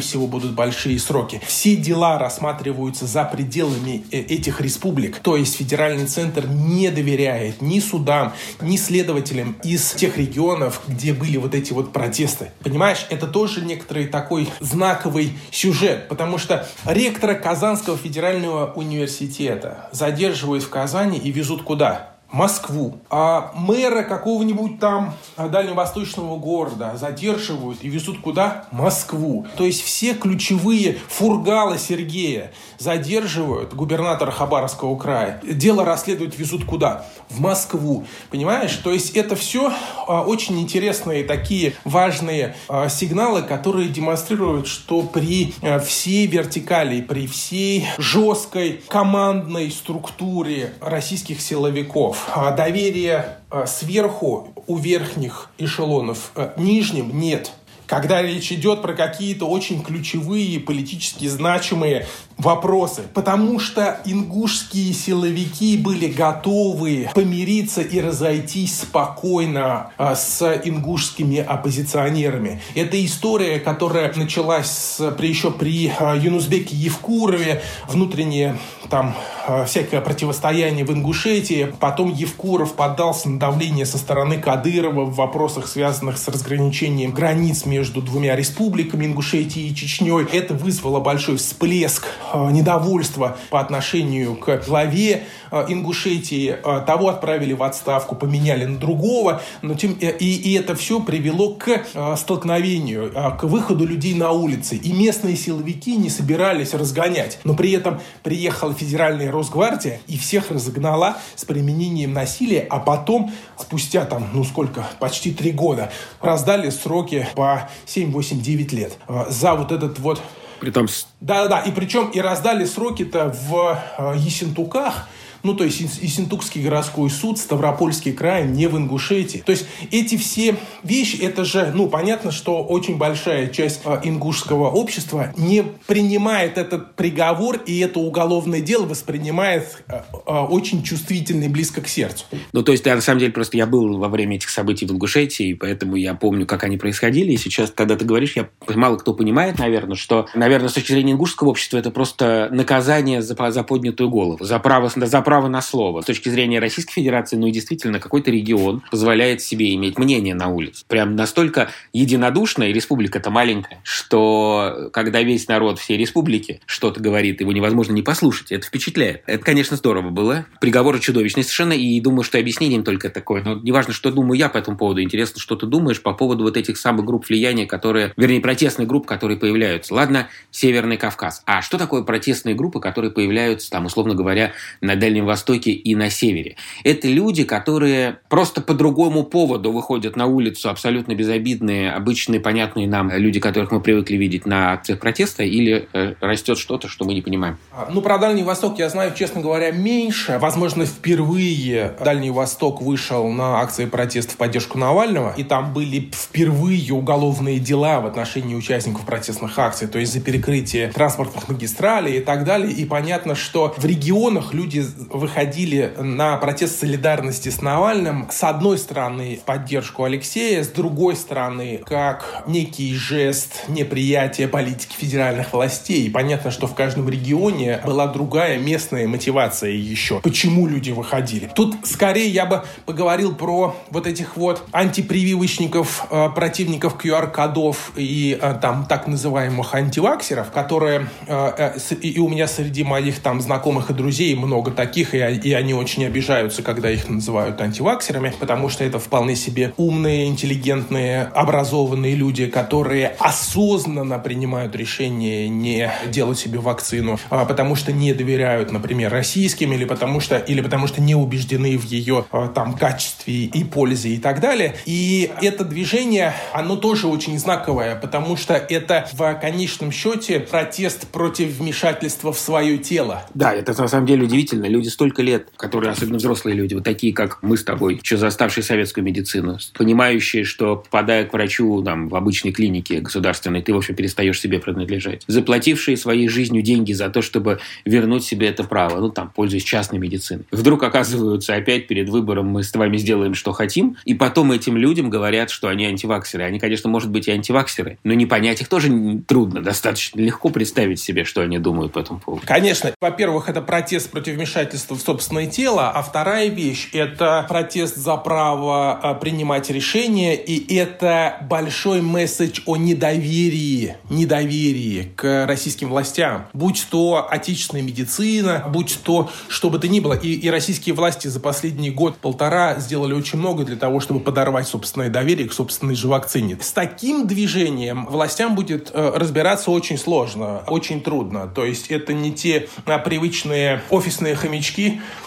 всего, 0.00 0.26
будут 0.26 0.52
большие 0.52 0.98
сроки. 0.98 1.40
Все 1.46 1.76
дела 1.76 2.18
рассматриваются 2.18 3.06
за 3.06 3.24
пределами 3.24 4.04
э, 4.10 4.20
этих 4.20 4.62
республик. 4.62 5.18
То 5.18 5.36
есть 5.36 5.56
федеральный 5.56 6.06
центр 6.06 6.46
не 6.46 6.90
доверяет 6.90 7.60
ни 7.60 7.78
судам, 7.80 8.32
ни 8.62 8.78
следователям 8.78 9.56
из 9.62 9.92
тех 9.92 10.16
регионов, 10.16 10.80
где 10.88 11.12
были 11.12 11.36
вот 11.36 11.54
эти 11.54 11.74
вот 11.74 11.92
протесты. 11.92 12.52
Понимаешь, 12.62 13.06
это 13.10 13.26
тоже 13.26 13.60
некоторый 13.60 14.06
такой 14.06 14.48
знаковый 14.60 15.34
сюжет, 15.50 16.08
потому 16.08 16.38
что 16.38 16.66
ректора 16.86 17.34
Казанского 17.34 17.98
федерального 17.98 18.72
университета 18.72 19.90
задерживают 20.22 20.62
в 20.62 20.70
Казани 20.70 21.18
и 21.18 21.32
везут 21.32 21.62
куда? 21.62 22.10
Москву, 22.30 22.98
а 23.10 23.52
мэра 23.54 24.04
какого-нибудь 24.04 24.80
там 24.80 25.12
а, 25.36 25.48
дальневосточного 25.48 26.38
города 26.38 26.96
задерживают 26.96 27.80
и 27.82 27.88
везут 27.88 28.22
куда? 28.22 28.64
Москву. 28.70 29.46
То 29.58 29.66
есть 29.66 29.82
все 29.82 30.14
ключевые 30.14 30.96
фургалы 31.08 31.76
Сергея 31.76 32.52
задерживают 32.82 33.74
губернатора 33.74 34.30
Хабаровского 34.30 34.96
края. 34.96 35.40
Дело 35.44 35.84
расследуют, 35.84 36.36
везут 36.36 36.64
куда? 36.64 37.06
В 37.28 37.40
Москву. 37.40 38.04
Понимаешь? 38.30 38.74
То 38.82 38.92
есть 38.92 39.16
это 39.16 39.36
все 39.36 39.72
а, 40.08 40.22
очень 40.22 40.60
интересные 40.60 41.22
такие 41.22 41.74
важные 41.84 42.56
а, 42.68 42.88
сигналы, 42.88 43.42
которые 43.42 43.88
демонстрируют, 43.88 44.66
что 44.66 45.02
при 45.02 45.54
а, 45.62 45.78
всей 45.78 46.26
вертикали, 46.26 47.00
при 47.00 47.26
всей 47.26 47.86
жесткой 47.98 48.82
командной 48.88 49.70
структуре 49.70 50.74
российских 50.80 51.40
силовиков 51.40 52.28
доверия 52.56 53.38
а, 53.50 53.66
сверху 53.66 54.48
у 54.66 54.76
верхних 54.76 55.50
эшелонов 55.58 56.32
нижним 56.56 57.18
нет. 57.18 57.52
Когда 57.92 58.22
речь 58.22 58.50
идет 58.50 58.80
про 58.80 58.94
какие-то 58.94 59.44
очень 59.44 59.82
ключевые 59.82 60.58
политически 60.60 61.26
значимые 61.26 62.06
вопросы, 62.38 63.02
потому 63.12 63.58
что 63.58 64.00
ингушские 64.06 64.94
силовики 64.94 65.76
были 65.76 66.06
готовы 66.06 67.10
помириться 67.14 67.82
и 67.82 68.00
разойтись 68.00 68.80
спокойно 68.80 69.90
а, 69.98 70.16
с 70.16 70.42
ингушскими 70.64 71.36
оппозиционерами. 71.38 72.62
Это 72.74 73.04
история, 73.04 73.60
которая 73.60 74.10
началась 74.14 74.68
с, 74.70 75.10
при, 75.12 75.28
еще 75.28 75.50
при 75.50 75.92
а, 75.98 76.16
Юнузбеке 76.16 76.74
Евкурове, 76.74 77.60
внутреннее 77.88 78.56
там 78.88 79.14
а, 79.46 79.66
всякое 79.66 80.00
противостояние 80.00 80.86
в 80.86 80.92
Ингушетии. 80.92 81.74
Потом 81.78 82.12
Евкуров 82.12 82.72
поддался 82.74 83.28
на 83.28 83.38
давление 83.38 83.84
со 83.84 83.98
стороны 83.98 84.40
Кадырова 84.40 85.04
в 85.04 85.14
вопросах, 85.14 85.68
связанных 85.68 86.16
с 86.16 86.26
разграничением 86.28 87.12
границ 87.12 87.66
между 87.66 87.81
двумя 87.90 88.36
республиками 88.36 89.06
Ингушетии 89.06 89.68
и 89.68 89.74
Чечней. 89.74 90.26
Это 90.32 90.54
вызвало 90.54 91.00
большой 91.00 91.36
всплеск 91.36 92.06
Э, 92.32 92.50
недовольство 92.50 93.36
по 93.50 93.60
отношению 93.60 94.36
к 94.36 94.64
главе 94.66 95.24
э, 95.50 95.64
Ингушетии. 95.68 96.56
Э, 96.64 96.82
того 96.86 97.08
отправили 97.08 97.52
в 97.52 97.62
отставку, 97.62 98.14
поменяли 98.14 98.64
на 98.64 98.78
другого. 98.78 99.42
Но 99.60 99.74
тем, 99.74 99.92
и, 99.92 100.06
и 100.08 100.54
это 100.54 100.74
все 100.74 101.00
привело 101.00 101.54
к 101.54 101.82
столкновению, 102.16 103.12
к 103.38 103.44
выходу 103.44 103.84
людей 103.84 104.14
на 104.14 104.30
улицы. 104.30 104.76
И 104.76 104.92
местные 104.92 105.36
силовики 105.36 105.96
не 105.96 106.08
собирались 106.08 106.74
разгонять. 106.74 107.38
Но 107.44 107.54
при 107.54 107.72
этом 107.72 108.00
приехала 108.22 108.74
федеральная 108.74 109.30
Росгвардия 109.30 110.00
и 110.06 110.16
всех 110.16 110.50
разогнала 110.50 111.18
с 111.34 111.44
применением 111.44 112.12
насилия, 112.12 112.66
а 112.70 112.78
потом, 112.78 113.32
спустя 113.58 114.04
там, 114.04 114.28
ну 114.32 114.44
сколько, 114.44 114.86
почти 114.98 115.32
три 115.32 115.52
года, 115.52 115.92
раздали 116.20 116.70
сроки 116.70 117.26
по 117.34 117.61
7, 117.86 118.10
8, 118.10 118.40
9 118.40 118.72
лет. 118.72 118.98
За 119.28 119.54
вот 119.54 119.72
этот 119.72 119.98
вот 119.98 120.20
Притом... 120.62 120.86
Да-да-да, 121.20 121.58
и 121.62 121.72
причем 121.72 122.10
и 122.10 122.20
раздали 122.20 122.64
сроки-то 122.66 123.34
в 123.48 123.82
э, 123.98 124.14
Ессентуках, 124.16 125.08
ну, 125.42 125.54
то 125.54 125.64
есть 125.64 125.80
Ессентукский 125.80 126.62
городской 126.62 127.10
суд, 127.10 127.38
Ставропольский 127.38 128.12
край, 128.12 128.46
не 128.46 128.66
в 128.66 128.76
Ингушетии. 128.76 129.42
То 129.44 129.52
есть 129.52 129.66
эти 129.90 130.16
все 130.16 130.56
вещи, 130.82 131.16
это 131.16 131.44
же, 131.44 131.72
ну, 131.74 131.88
понятно, 131.88 132.30
что 132.30 132.62
очень 132.62 132.96
большая 132.96 133.48
часть 133.48 133.80
э, 133.84 134.00
ингушского 134.04 134.70
общества 134.70 135.32
не 135.36 135.64
принимает 135.86 136.58
этот 136.58 136.94
приговор 136.94 137.60
и 137.66 137.78
это 137.80 138.00
уголовное 138.00 138.60
дело 138.60 138.86
воспринимает 138.86 139.82
э, 139.88 140.00
э, 140.12 140.32
очень 140.32 140.82
чувствительно 140.82 141.44
и 141.44 141.48
близко 141.48 141.80
к 141.80 141.88
сердцу. 141.88 142.24
Ну, 142.52 142.62
то 142.62 142.72
есть, 142.72 142.84
да, 142.84 142.94
на 142.94 143.00
самом 143.00 143.20
деле, 143.20 143.32
просто 143.32 143.56
я 143.56 143.66
был 143.66 143.98
во 143.98 144.08
время 144.08 144.36
этих 144.36 144.50
событий 144.50 144.86
в 144.86 144.92
Ингушетии, 144.92 145.54
поэтому 145.54 145.96
я 145.96 146.14
помню, 146.14 146.46
как 146.46 146.64
они 146.64 146.76
происходили. 146.76 147.32
И 147.32 147.36
сейчас, 147.36 147.70
когда 147.70 147.96
ты 147.96 148.04
говоришь, 148.04 148.36
я 148.36 148.48
мало 148.68 148.96
кто 148.96 149.14
понимает, 149.14 149.58
наверное, 149.58 149.96
что, 149.96 150.26
наверное, 150.34 150.68
с 150.68 150.74
точки 150.74 150.92
зрения 150.92 151.12
ингушского 151.12 151.50
общества, 151.50 151.78
это 151.78 151.90
просто 151.90 152.48
наказание 152.52 153.22
за, 153.22 153.50
за 153.50 153.62
поднятую 153.62 154.08
голову, 154.08 154.44
за 154.44 154.58
право, 154.58 154.90
за 154.94 155.20
право 155.20 155.31
право 155.32 155.48
на 155.48 155.62
слово. 155.62 156.02
С 156.02 156.04
точки 156.04 156.28
зрения 156.28 156.58
Российской 156.58 156.92
Федерации, 156.92 157.36
ну 157.36 157.46
и 157.46 157.52
действительно, 157.52 157.98
какой-то 157.98 158.30
регион 158.30 158.82
позволяет 158.90 159.40
себе 159.40 159.74
иметь 159.76 159.98
мнение 159.98 160.34
на 160.34 160.48
улице. 160.48 160.84
Прям 160.88 161.16
настолько 161.16 161.70
единодушно, 161.94 162.64
и 162.64 162.72
республика-то 162.74 163.30
маленькая, 163.30 163.80
что 163.82 164.90
когда 164.92 165.22
весь 165.22 165.48
народ 165.48 165.78
всей 165.78 165.96
республики 165.96 166.60
что-то 166.66 167.00
говорит, 167.00 167.40
его 167.40 167.50
невозможно 167.50 167.94
не 167.94 168.02
послушать. 168.02 168.52
Это 168.52 168.66
впечатляет. 168.66 169.22
Это, 169.26 169.42
конечно, 169.42 169.78
здорово 169.78 170.10
было. 170.10 170.44
Приговоры 170.60 171.00
чудовищные 171.00 171.44
совершенно, 171.44 171.72
и 171.72 171.98
думаю, 172.02 172.24
что 172.24 172.36
объяснением 172.36 172.84
только 172.84 173.08
такое. 173.08 173.42
Но 173.42 173.54
неважно, 173.54 173.94
что 173.94 174.10
думаю 174.10 174.38
я 174.38 174.50
по 174.50 174.58
этому 174.58 174.76
поводу. 174.76 175.00
Интересно, 175.00 175.40
что 175.40 175.56
ты 175.56 175.64
думаешь 175.64 176.02
по 176.02 176.12
поводу 176.12 176.44
вот 176.44 176.58
этих 176.58 176.76
самых 176.76 177.06
групп 177.06 177.26
влияния, 177.26 177.64
которые, 177.64 178.12
вернее, 178.18 178.42
протестных 178.42 178.86
групп, 178.86 179.06
которые 179.06 179.38
появляются. 179.38 179.94
Ладно, 179.94 180.28
Северный 180.50 180.98
Кавказ. 180.98 181.42
А 181.46 181.62
что 181.62 181.78
такое 181.78 182.02
протестные 182.02 182.54
группы, 182.54 182.80
которые 182.80 183.10
появляются 183.10 183.70
там, 183.70 183.86
условно 183.86 184.14
говоря, 184.14 184.52
на 184.82 184.94
Дальнем 184.94 185.21
Дальнем 185.22 185.26
Востоке 185.26 185.70
и 185.70 185.94
на 185.94 186.10
Севере. 186.10 186.56
Это 186.84 187.08
люди, 187.08 187.44
которые 187.44 188.18
просто 188.28 188.60
по 188.60 188.74
другому 188.74 189.24
поводу 189.24 189.72
выходят 189.72 190.16
на 190.16 190.26
улицу, 190.26 190.68
абсолютно 190.68 191.14
безобидные, 191.14 191.92
обычные, 191.92 192.40
понятные 192.40 192.88
нам 192.88 193.10
люди, 193.10 193.40
которых 193.40 193.70
мы 193.70 193.80
привыкли 193.80 194.16
видеть 194.16 194.46
на 194.46 194.72
акциях 194.72 194.98
протеста, 194.98 195.42
или 195.42 195.88
э, 195.92 196.14
растет 196.20 196.58
что-то, 196.58 196.88
что 196.88 197.04
мы 197.04 197.14
не 197.14 197.22
понимаем? 197.22 197.56
А, 197.72 197.88
ну, 197.92 198.02
про 198.02 198.18
Дальний 198.18 198.42
Восток 198.42 198.78
я 198.78 198.88
знаю, 198.88 199.12
честно 199.14 199.40
говоря, 199.40 199.70
меньше. 199.70 200.38
Возможно, 200.40 200.84
впервые 200.86 201.94
Дальний 202.04 202.30
Восток 202.30 202.82
вышел 202.82 203.28
на 203.28 203.60
акции 203.60 203.86
протеста 203.86 204.32
в 204.32 204.36
поддержку 204.36 204.78
Навального, 204.78 205.34
и 205.36 205.44
там 205.44 205.72
были 205.72 206.10
впервые 206.12 206.92
уголовные 206.92 207.58
дела 207.58 208.00
в 208.00 208.06
отношении 208.06 208.54
участников 208.54 209.04
протестных 209.04 209.58
акций, 209.58 209.86
то 209.86 209.98
есть 209.98 210.12
за 210.12 210.20
перекрытие 210.20 210.88
транспортных 210.88 211.48
магистралей 211.48 212.18
и 212.18 212.20
так 212.20 212.44
далее. 212.44 212.72
И 212.72 212.84
понятно, 212.84 213.34
что 213.34 213.74
в 213.76 213.84
регионах 213.84 214.54
люди 214.54 214.82
выходили 215.12 215.92
на 215.98 216.36
протест 216.36 216.80
солидарности 216.80 217.48
с 217.48 217.62
Навальным, 217.62 218.28
с 218.30 218.42
одной 218.42 218.78
стороны, 218.78 219.38
в 219.42 219.44
поддержку 219.44 220.04
Алексея, 220.04 220.62
с 220.62 220.68
другой 220.68 221.16
стороны, 221.16 221.80
как 221.84 222.44
некий 222.46 222.94
жест 222.94 223.64
неприятия 223.68 224.48
политики 224.48 224.94
федеральных 224.98 225.52
властей. 225.52 226.06
И 226.06 226.10
понятно, 226.10 226.50
что 226.50 226.66
в 226.66 226.74
каждом 226.74 227.08
регионе 227.08 227.80
была 227.84 228.06
другая 228.06 228.58
местная 228.58 229.06
мотивация 229.06 229.70
еще. 229.70 230.20
Почему 230.20 230.66
люди 230.66 230.90
выходили? 230.90 231.50
Тут 231.54 231.76
скорее 231.84 232.28
я 232.28 232.46
бы 232.46 232.64
поговорил 232.86 233.34
про 233.34 233.76
вот 233.90 234.06
этих 234.06 234.36
вот 234.36 234.62
антипрививочников, 234.72 236.06
э, 236.10 236.28
противников 236.34 236.96
QR-кодов 237.02 237.92
и 237.96 238.38
э, 238.40 238.54
там 238.60 238.86
так 238.86 239.06
называемых 239.06 239.74
антиваксеров, 239.74 240.50
которые 240.50 241.08
э, 241.26 241.78
и 242.00 242.18
у 242.18 242.28
меня 242.28 242.46
среди 242.46 242.84
моих 242.84 243.20
там 243.20 243.40
знакомых 243.40 243.90
и 243.90 243.94
друзей 243.94 244.34
много 244.34 244.70
таких, 244.70 245.01
и, 245.14 245.18
и 245.18 245.52
они 245.52 245.74
очень 245.74 246.04
обижаются, 246.04 246.62
когда 246.62 246.90
их 246.90 247.08
называют 247.08 247.60
антиваксерами, 247.60 248.32
потому 248.38 248.68
что 248.68 248.84
это 248.84 248.98
вполне 248.98 249.36
себе 249.36 249.72
умные, 249.76 250.26
интеллигентные, 250.26 251.24
образованные 251.24 252.14
люди, 252.14 252.46
которые 252.46 253.08
осознанно 253.18 254.18
принимают 254.18 254.74
решение 254.76 255.48
не 255.48 255.90
делать 256.10 256.38
себе 256.38 256.58
вакцину, 256.58 257.18
а 257.30 257.44
потому 257.44 257.74
что 257.74 257.92
не 257.92 258.12
доверяют, 258.14 258.72
например, 258.72 259.10
российским, 259.12 259.72
или 259.72 259.84
потому 259.84 260.20
что, 260.20 260.38
или 260.38 260.60
потому 260.60 260.86
что 260.86 261.00
не 261.00 261.14
убеждены 261.14 261.76
в 261.76 261.84
ее 261.84 262.24
а, 262.30 262.48
там 262.48 262.74
качестве 262.74 263.44
и 263.44 263.64
пользе 263.64 264.10
и 264.10 264.18
так 264.18 264.40
далее. 264.40 264.74
И 264.86 265.30
это 265.40 265.64
движение, 265.64 266.34
оно 266.52 266.76
тоже 266.76 267.06
очень 267.06 267.38
знаковое, 267.38 267.96
потому 267.96 268.36
что 268.36 268.54
это 268.54 269.08
в 269.12 269.34
конечном 269.34 269.92
счете 269.92 270.40
протест 270.40 271.08
против 271.08 271.48
вмешательства 271.58 272.32
в 272.32 272.38
свое 272.38 272.78
тело. 272.78 273.26
Да, 273.34 273.52
это 273.52 273.80
на 273.80 273.88
самом 273.88 274.06
деле 274.06 274.24
удивительно. 274.24 274.66
Люди 274.66 274.88
столько 274.92 275.22
лет, 275.22 275.48
которые, 275.56 275.90
особенно 275.90 276.18
взрослые 276.18 276.56
люди, 276.56 276.74
вот 276.74 276.84
такие, 276.84 277.12
как 277.12 277.42
мы 277.42 277.56
с 277.56 277.64
тобой, 277.64 278.00
еще 278.02 278.16
заставшие 278.16 278.64
советскую 278.64 279.04
медицину, 279.04 279.58
понимающие, 279.74 280.44
что 280.44 280.76
попадая 280.76 281.24
к 281.24 281.32
врачу 281.32 281.82
там, 281.82 282.08
в 282.08 282.16
обычной 282.16 282.52
клинике 282.52 283.00
государственной, 283.00 283.62
ты, 283.62 283.72
в 283.72 283.76
общем, 283.76 283.94
перестаешь 283.94 284.40
себе 284.40 284.58
принадлежать. 284.58 285.22
Заплатившие 285.26 285.96
своей 285.96 286.28
жизнью 286.28 286.62
деньги 286.62 286.92
за 286.92 287.08
то, 287.08 287.22
чтобы 287.22 287.60
вернуть 287.84 288.24
себе 288.24 288.48
это 288.48 288.64
право, 288.64 289.00
ну, 289.00 289.10
там, 289.10 289.32
пользуясь 289.34 289.64
частной 289.64 289.98
медициной. 289.98 290.44
Вдруг 290.50 290.82
оказываются 290.82 291.54
опять 291.54 291.86
перед 291.86 292.08
выбором, 292.08 292.46
мы 292.46 292.62
с 292.62 292.74
вами 292.74 292.96
сделаем, 292.96 293.34
что 293.34 293.52
хотим, 293.52 293.96
и 294.04 294.14
потом 294.14 294.52
этим 294.52 294.76
людям 294.76 295.10
говорят, 295.10 295.50
что 295.50 295.68
они 295.68 295.86
антиваксеры. 295.86 296.44
Они, 296.44 296.58
конечно, 296.58 296.90
может 296.90 297.10
быть, 297.10 297.28
и 297.28 297.30
антиваксеры, 297.30 297.98
но 298.04 298.14
не 298.14 298.26
понять 298.26 298.60
их 298.60 298.68
тоже 298.68 298.90
трудно, 299.26 299.62
достаточно 299.62 300.20
легко 300.20 300.50
представить 300.50 301.00
себе, 301.00 301.24
что 301.24 301.40
они 301.40 301.58
думают 301.58 301.92
по 301.92 302.00
этому 302.00 302.20
поводу. 302.20 302.42
Конечно. 302.46 302.92
Во-первых, 303.00 303.48
это 303.48 303.62
протест 303.62 304.10
против 304.10 304.34
вмешательства 304.34 304.71
в 304.72 304.98
собственное 304.98 305.46
тело, 305.46 305.90
а 305.90 306.02
вторая 306.02 306.48
вещь– 306.48 306.90
это 306.92 307.44
протест 307.48 307.96
за 307.96 308.16
право 308.16 308.92
а, 308.92 309.14
принимать 309.14 309.70
решения, 309.70 310.34
и 310.34 310.74
это 310.76 311.38
большой 311.48 312.00
месседж 312.00 312.60
о 312.66 312.76
недоверии, 312.76 313.96
недоверии 314.10 315.12
к 315.16 315.46
российским 315.46 315.88
властям. 315.88 316.46
Будь 316.52 316.86
то 316.90 317.26
отечественная 317.30 317.82
медицина, 317.82 318.64
будь 318.68 318.98
то 319.02 319.30
что 319.48 319.70
бы 319.70 319.78
то 319.78 319.88
ни 319.88 320.00
было. 320.00 320.14
И, 320.14 320.32
и 320.34 320.50
российские 320.50 320.94
власти 320.94 321.28
за 321.28 321.40
последний 321.40 321.90
год-полтора 321.90 322.78
сделали 322.78 323.14
очень 323.14 323.38
много 323.38 323.64
для 323.64 323.76
того, 323.76 324.00
чтобы 324.00 324.20
подорвать 324.20 324.68
собственное 324.68 325.10
доверие 325.10 325.48
к 325.48 325.52
собственной 325.52 325.94
же 325.94 326.08
вакцине. 326.08 326.58
С 326.60 326.72
таким 326.72 327.26
движением 327.26 328.06
властям 328.06 328.54
будет 328.54 328.90
э, 328.92 329.12
разбираться 329.14 329.70
очень 329.70 329.98
сложно, 329.98 330.62
очень 330.66 331.02
трудно. 331.02 331.46
То 331.46 331.64
есть 331.64 331.90
это 331.90 332.12
не 332.12 332.32
те 332.32 332.68
а, 332.86 332.98
привычные 332.98 333.82
офисные 333.90 334.34
хомячки, 334.34 334.61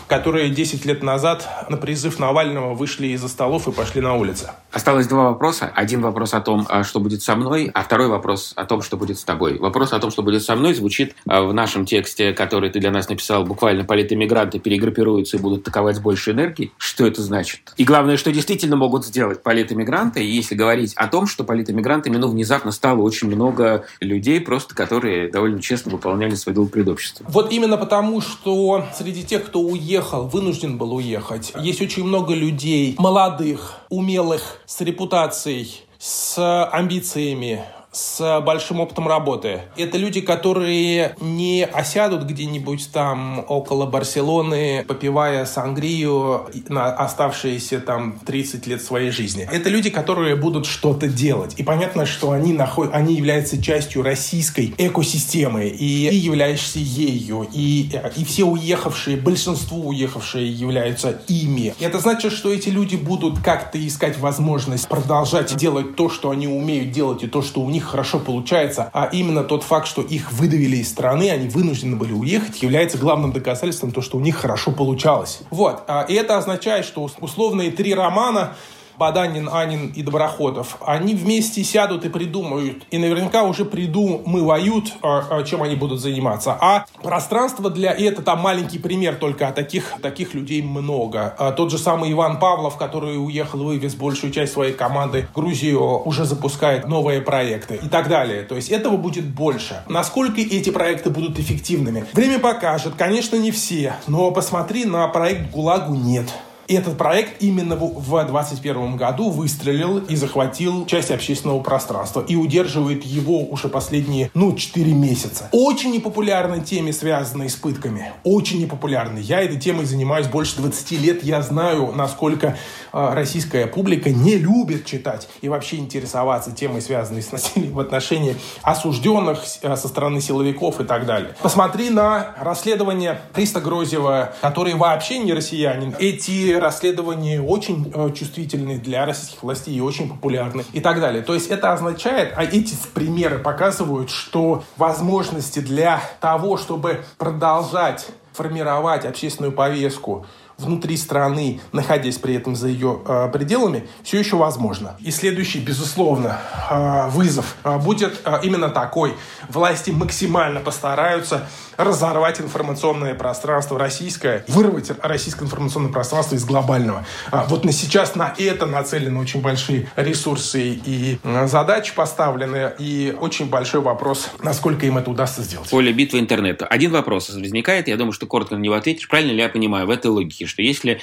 которые 0.07 0.49
10 0.49 0.85
лет 0.85 1.03
назад 1.03 1.67
на 1.69 1.77
призыв 1.77 2.19
Навального 2.19 2.73
вышли 2.73 3.07
из-за 3.07 3.27
столов 3.27 3.67
и 3.67 3.71
пошли 3.71 4.01
на 4.01 4.15
улицы. 4.15 4.51
Осталось 4.71 5.07
два 5.07 5.29
вопроса. 5.29 5.71
Один 5.73 6.01
вопрос 6.01 6.33
о 6.33 6.41
том, 6.41 6.65
а, 6.69 6.83
что 6.83 6.99
будет 6.99 7.23
со 7.23 7.35
мной, 7.35 7.71
а 7.73 7.83
второй 7.83 8.07
вопрос 8.07 8.53
о 8.55 8.65
том, 8.65 8.81
что 8.81 8.97
будет 8.97 9.17
с 9.17 9.23
тобой. 9.23 9.57
Вопрос 9.57 9.93
о 9.93 9.99
том, 9.99 10.11
что 10.11 10.21
будет 10.21 10.43
со 10.43 10.55
мной, 10.55 10.73
звучит 10.73 11.15
а, 11.27 11.43
в 11.43 11.53
нашем 11.53 11.85
тексте, 11.85 12.33
который 12.33 12.69
ты 12.69 12.79
для 12.79 12.91
нас 12.91 13.09
написал, 13.09 13.45
буквально 13.45 13.83
политэмигранты 13.83 14.59
перегруппируются 14.59 15.37
и 15.37 15.39
будут 15.39 15.61
атаковать 15.61 15.95
с 15.95 15.99
большей 15.99 16.33
энергией. 16.33 16.71
Что 16.77 17.07
это 17.07 17.21
значит? 17.21 17.73
И 17.77 17.83
главное, 17.83 18.17
что 18.17 18.31
действительно 18.31 18.75
могут 18.75 19.05
сделать 19.05 19.43
политэмигранты, 19.43 20.21
если 20.21 20.55
говорить 20.55 20.93
о 20.95 21.07
том, 21.07 21.25
что 21.25 21.43
политэмигрантами, 21.43 22.17
ну, 22.17 22.27
внезапно 22.27 22.71
стало 22.71 23.01
очень 23.01 23.27
много 23.27 23.85
людей, 23.99 24.39
просто 24.41 24.75
которые 24.75 25.29
довольно 25.29 25.61
честно 25.61 25.91
выполняли 25.91 26.35
свой 26.35 26.53
долг 26.53 26.71
перед 26.71 26.87
обществом. 26.87 27.25
Вот 27.29 27.51
именно 27.51 27.77
потому, 27.77 28.21
что 28.21 28.85
среди 28.93 29.23
тех, 29.25 29.45
кто 29.45 29.59
уехал 29.59 30.27
вынужден 30.27 30.77
был 30.77 30.93
уехать. 30.95 31.53
Есть 31.59 31.81
очень 31.81 32.03
много 32.03 32.33
людей, 32.33 32.95
молодых, 32.97 33.79
умелых, 33.89 34.59
с 34.65 34.81
репутацией, 34.81 35.81
с 35.97 36.67
амбициями, 36.71 37.63
с 37.95 38.41
большим 38.41 38.81
опытом 38.81 39.07
работы. 39.07 39.61
Это 39.77 39.97
люди, 39.97 40.19
которые 40.19 41.15
не 41.21 41.63
осядут 41.63 42.23
где-нибудь 42.23 42.89
там 42.91 43.45
около 43.47 43.85
Барселоны, 43.85 44.83
попивая 44.85 45.45
сангрию 45.45 46.47
на 46.67 46.93
оставшиеся 46.93 47.79
там 47.79 48.19
30 48.25 48.67
лет 48.67 48.83
своей 48.83 49.11
жизни. 49.11 49.47
Это 49.49 49.69
люди, 49.69 49.89
которые 49.89 50.35
будут 50.35 50.65
что-то 50.65 51.07
делать. 51.07 51.53
И 51.57 51.63
понятно, 51.63 52.05
что 52.05 52.31
они, 52.31 52.51
наход... 52.51 52.89
они 52.93 53.15
являются 53.15 53.61
частью 53.61 54.03
российской 54.03 54.73
экосистемы, 54.77 55.67
и 55.67 56.09
ты 56.09 56.15
являешься 56.15 56.79
ею, 56.79 57.47
и, 57.53 57.89
и 58.17 58.25
все 58.25 58.43
уехавшие, 58.43 59.15
большинство 59.15 59.77
уехавшие 59.79 60.51
являются 60.51 61.21
ими. 61.29 61.73
И 61.79 61.83
это 61.83 61.99
значит, 61.99 62.33
что 62.33 62.51
эти 62.51 62.67
люди 62.67 62.97
будут 62.97 63.39
как-то 63.39 63.85
искать 63.85 64.17
возможность 64.19 64.87
продолжать 64.89 65.55
делать 65.55 65.95
то, 65.95 66.09
что 66.09 66.31
они 66.31 66.47
умеют 66.47 66.91
делать, 66.91 67.23
и 67.23 67.27
то, 67.27 67.41
что 67.41 67.61
у 67.61 67.69
них 67.69 67.84
них 67.85 67.91
хорошо 67.91 68.19
получается, 68.19 68.89
а 68.93 69.09
именно 69.11 69.43
тот 69.43 69.63
факт, 69.63 69.87
что 69.87 70.01
их 70.01 70.31
выдавили 70.31 70.77
из 70.77 70.89
страны, 70.89 71.29
они 71.29 71.47
вынуждены 71.47 71.95
были 71.95 72.13
уехать, 72.13 72.61
является 72.63 72.97
главным 72.97 73.31
доказательством 73.31 73.91
того, 73.91 74.01
что 74.01 74.17
у 74.17 74.21
них 74.21 74.35
хорошо 74.35 74.71
получалось. 74.71 75.41
Вот. 75.51 75.83
А, 75.87 76.05
и 76.09 76.13
это 76.13 76.37
означает, 76.37 76.85
что 76.85 77.09
условные 77.19 77.71
три 77.71 77.93
романа 77.93 78.55
Баданин, 78.97 79.49
Анин 79.51 79.91
и 79.95 80.01
Доброходов, 80.01 80.77
они 80.85 81.15
вместе 81.15 81.63
сядут 81.63 82.05
и 82.05 82.09
придумают, 82.09 82.83
и 82.91 82.97
наверняка 82.97 83.43
уже 83.43 83.65
придумывают, 83.65 84.93
а, 85.01 85.23
а, 85.29 85.43
чем 85.43 85.63
они 85.63 85.75
будут 85.75 85.99
заниматься. 85.99 86.57
А 86.59 86.85
пространство 87.01 87.69
для... 87.69 87.91
И 87.91 88.03
это 88.03 88.21
там 88.21 88.39
маленький 88.39 88.79
пример 88.79 89.15
только, 89.15 89.47
а 89.47 89.51
таких, 89.51 89.93
таких 90.01 90.33
людей 90.33 90.61
много. 90.61 91.35
А 91.37 91.51
тот 91.51 91.71
же 91.71 91.77
самый 91.77 92.11
Иван 92.11 92.39
Павлов, 92.39 92.77
который 92.77 93.17
уехал, 93.23 93.63
вывез 93.63 93.95
большую 93.95 94.31
часть 94.31 94.53
своей 94.53 94.73
команды 94.73 95.27
в 95.31 95.35
Грузию, 95.35 96.01
уже 96.05 96.25
запускает 96.25 96.87
новые 96.87 97.21
проекты 97.21 97.79
и 97.83 97.87
так 97.87 98.07
далее. 98.07 98.43
То 98.43 98.55
есть 98.55 98.69
этого 98.69 98.97
будет 98.97 99.25
больше. 99.25 99.83
Насколько 99.87 100.41
эти 100.41 100.69
проекты 100.69 101.09
будут 101.09 101.39
эффективными? 101.39 102.05
Время 102.13 102.39
покажет. 102.39 102.93
Конечно, 102.97 103.35
не 103.35 103.51
все. 103.51 103.95
Но 104.07 104.31
посмотри 104.31 104.85
на 104.85 105.07
проект 105.07 105.51
«ГУЛАГу» 105.51 105.95
нет. 105.95 106.33
Этот 106.67 106.97
проект 106.97 107.43
именно 107.43 107.75
в 107.75 108.03
2021 108.03 108.97
году 108.97 109.29
выстрелил 109.29 109.99
и 109.99 110.15
захватил 110.15 110.85
часть 110.87 111.11
общественного 111.11 111.59
пространства 111.59 112.25
и 112.27 112.35
удерживает 112.35 113.03
его 113.05 113.43
уже 113.43 113.67
последние, 113.67 114.31
ну, 114.33 114.55
4 114.55 114.93
месяца. 114.93 115.47
Очень 115.51 115.91
непопулярной 115.91 116.61
теме, 116.61 116.91
связанной 116.91 117.49
с 117.49 117.55
пытками. 117.55 118.13
Очень 118.23 118.61
непопулярной. 118.61 119.21
Я 119.21 119.41
этой 119.41 119.59
темой 119.59 119.85
занимаюсь 119.85 120.27
больше 120.27 120.57
20 120.57 120.91
лет. 120.93 121.23
Я 121.23 121.43
знаю, 121.43 121.93
насколько 121.95 122.57
э, 122.91 123.13
российская 123.13 123.67
публика 123.67 124.09
не 124.09 124.35
любит 124.35 124.85
читать 124.85 125.27
и 125.41 125.49
вообще 125.49 125.77
интересоваться 125.77 126.51
темой, 126.51 126.81
связанной 126.81 127.21
с 127.21 127.31
насилием 127.31 127.73
в 127.73 127.79
отношении 127.79 128.37
осужденных 128.63 129.43
э, 129.61 129.75
со 129.75 129.87
стороны 129.87 130.19
силовиков 130.19 130.81
и 130.81 130.83
так 130.83 131.05
далее. 131.05 131.35
Посмотри 131.43 131.91
на 131.91 132.33
расследование 132.39 133.21
Христа 133.33 133.59
Грозева, 133.59 134.33
который 134.41 134.73
вообще 134.73 135.19
не 135.19 135.33
россиянин. 135.33 135.95
Эти 135.99 136.54
расследования 136.59 137.41
очень 137.41 137.91
э, 137.93 138.11
чувствительны 138.13 138.77
для 138.77 139.05
российских 139.05 139.43
властей 139.43 139.75
и 139.75 139.81
очень 139.81 140.09
популярны 140.09 140.63
и 140.73 140.79
так 140.79 140.99
далее. 140.99 141.21
То 141.21 141.33
есть 141.33 141.47
это 141.47 141.73
означает, 141.73 142.33
а 142.35 142.43
эти 142.43 142.75
примеры 142.93 143.39
показывают, 143.39 144.09
что 144.09 144.63
возможности 144.77 145.59
для 145.59 146.01
того, 146.19 146.57
чтобы 146.57 147.03
продолжать 147.17 148.07
формировать 148.33 149.05
общественную 149.05 149.53
повестку 149.53 150.25
внутри 150.57 150.97
страны, 150.97 151.59
находясь 151.71 152.17
при 152.17 152.35
этом 152.35 152.55
за 152.55 152.67
ее 152.67 153.01
э, 153.05 153.29
пределами, 153.31 153.87
все 154.03 154.19
еще 154.19 154.37
возможно. 154.37 154.95
И 154.99 155.11
следующий, 155.11 155.59
безусловно, 155.59 156.39
э, 156.69 157.09
вызов 157.09 157.55
э, 157.63 157.77
будет 157.77 158.21
э, 158.23 158.39
именно 158.43 158.69
такой. 158.69 159.15
Власти 159.49 159.91
максимально 159.91 160.59
постараются 160.59 161.47
разорвать 161.77 162.39
информационное 162.39 163.15
пространство 163.15 163.77
российское, 163.77 164.45
вырвать 164.47 164.91
российское 165.01 165.43
информационное 165.43 165.91
пространство 165.91 166.35
из 166.35 166.45
глобального. 166.45 167.05
А 167.31 167.45
вот 167.49 167.65
на 167.65 167.71
сейчас 167.73 168.15
на 168.15 168.33
это 168.37 168.65
нацелены 168.65 169.19
очень 169.19 169.41
большие 169.41 169.89
ресурсы 169.97 170.79
и 170.85 171.19
задачи 171.45 171.93
поставлены, 171.93 172.71
и 172.79 173.15
очень 173.19 173.49
большой 173.49 173.81
вопрос, 173.81 174.29
насколько 174.41 174.85
им 174.85 174.97
это 174.97 175.11
удастся 175.11 175.41
сделать. 175.41 175.69
Поле 175.69 175.91
битвы 175.91 176.19
интернета. 176.19 176.65
Один 176.65 176.91
вопрос 176.91 177.29
возникает, 177.29 177.89
я 177.89 177.97
думаю, 177.97 178.13
что 178.13 178.25
коротко 178.25 178.55
на 178.55 178.59
него 178.59 178.75
ответишь. 178.75 179.09
Правильно 179.09 179.31
ли 179.31 179.41
я 179.41 179.49
понимаю 179.49 179.87
в 179.87 179.89
этой 179.89 180.07
логике, 180.07 180.44
что 180.47 180.61
если 180.61 181.01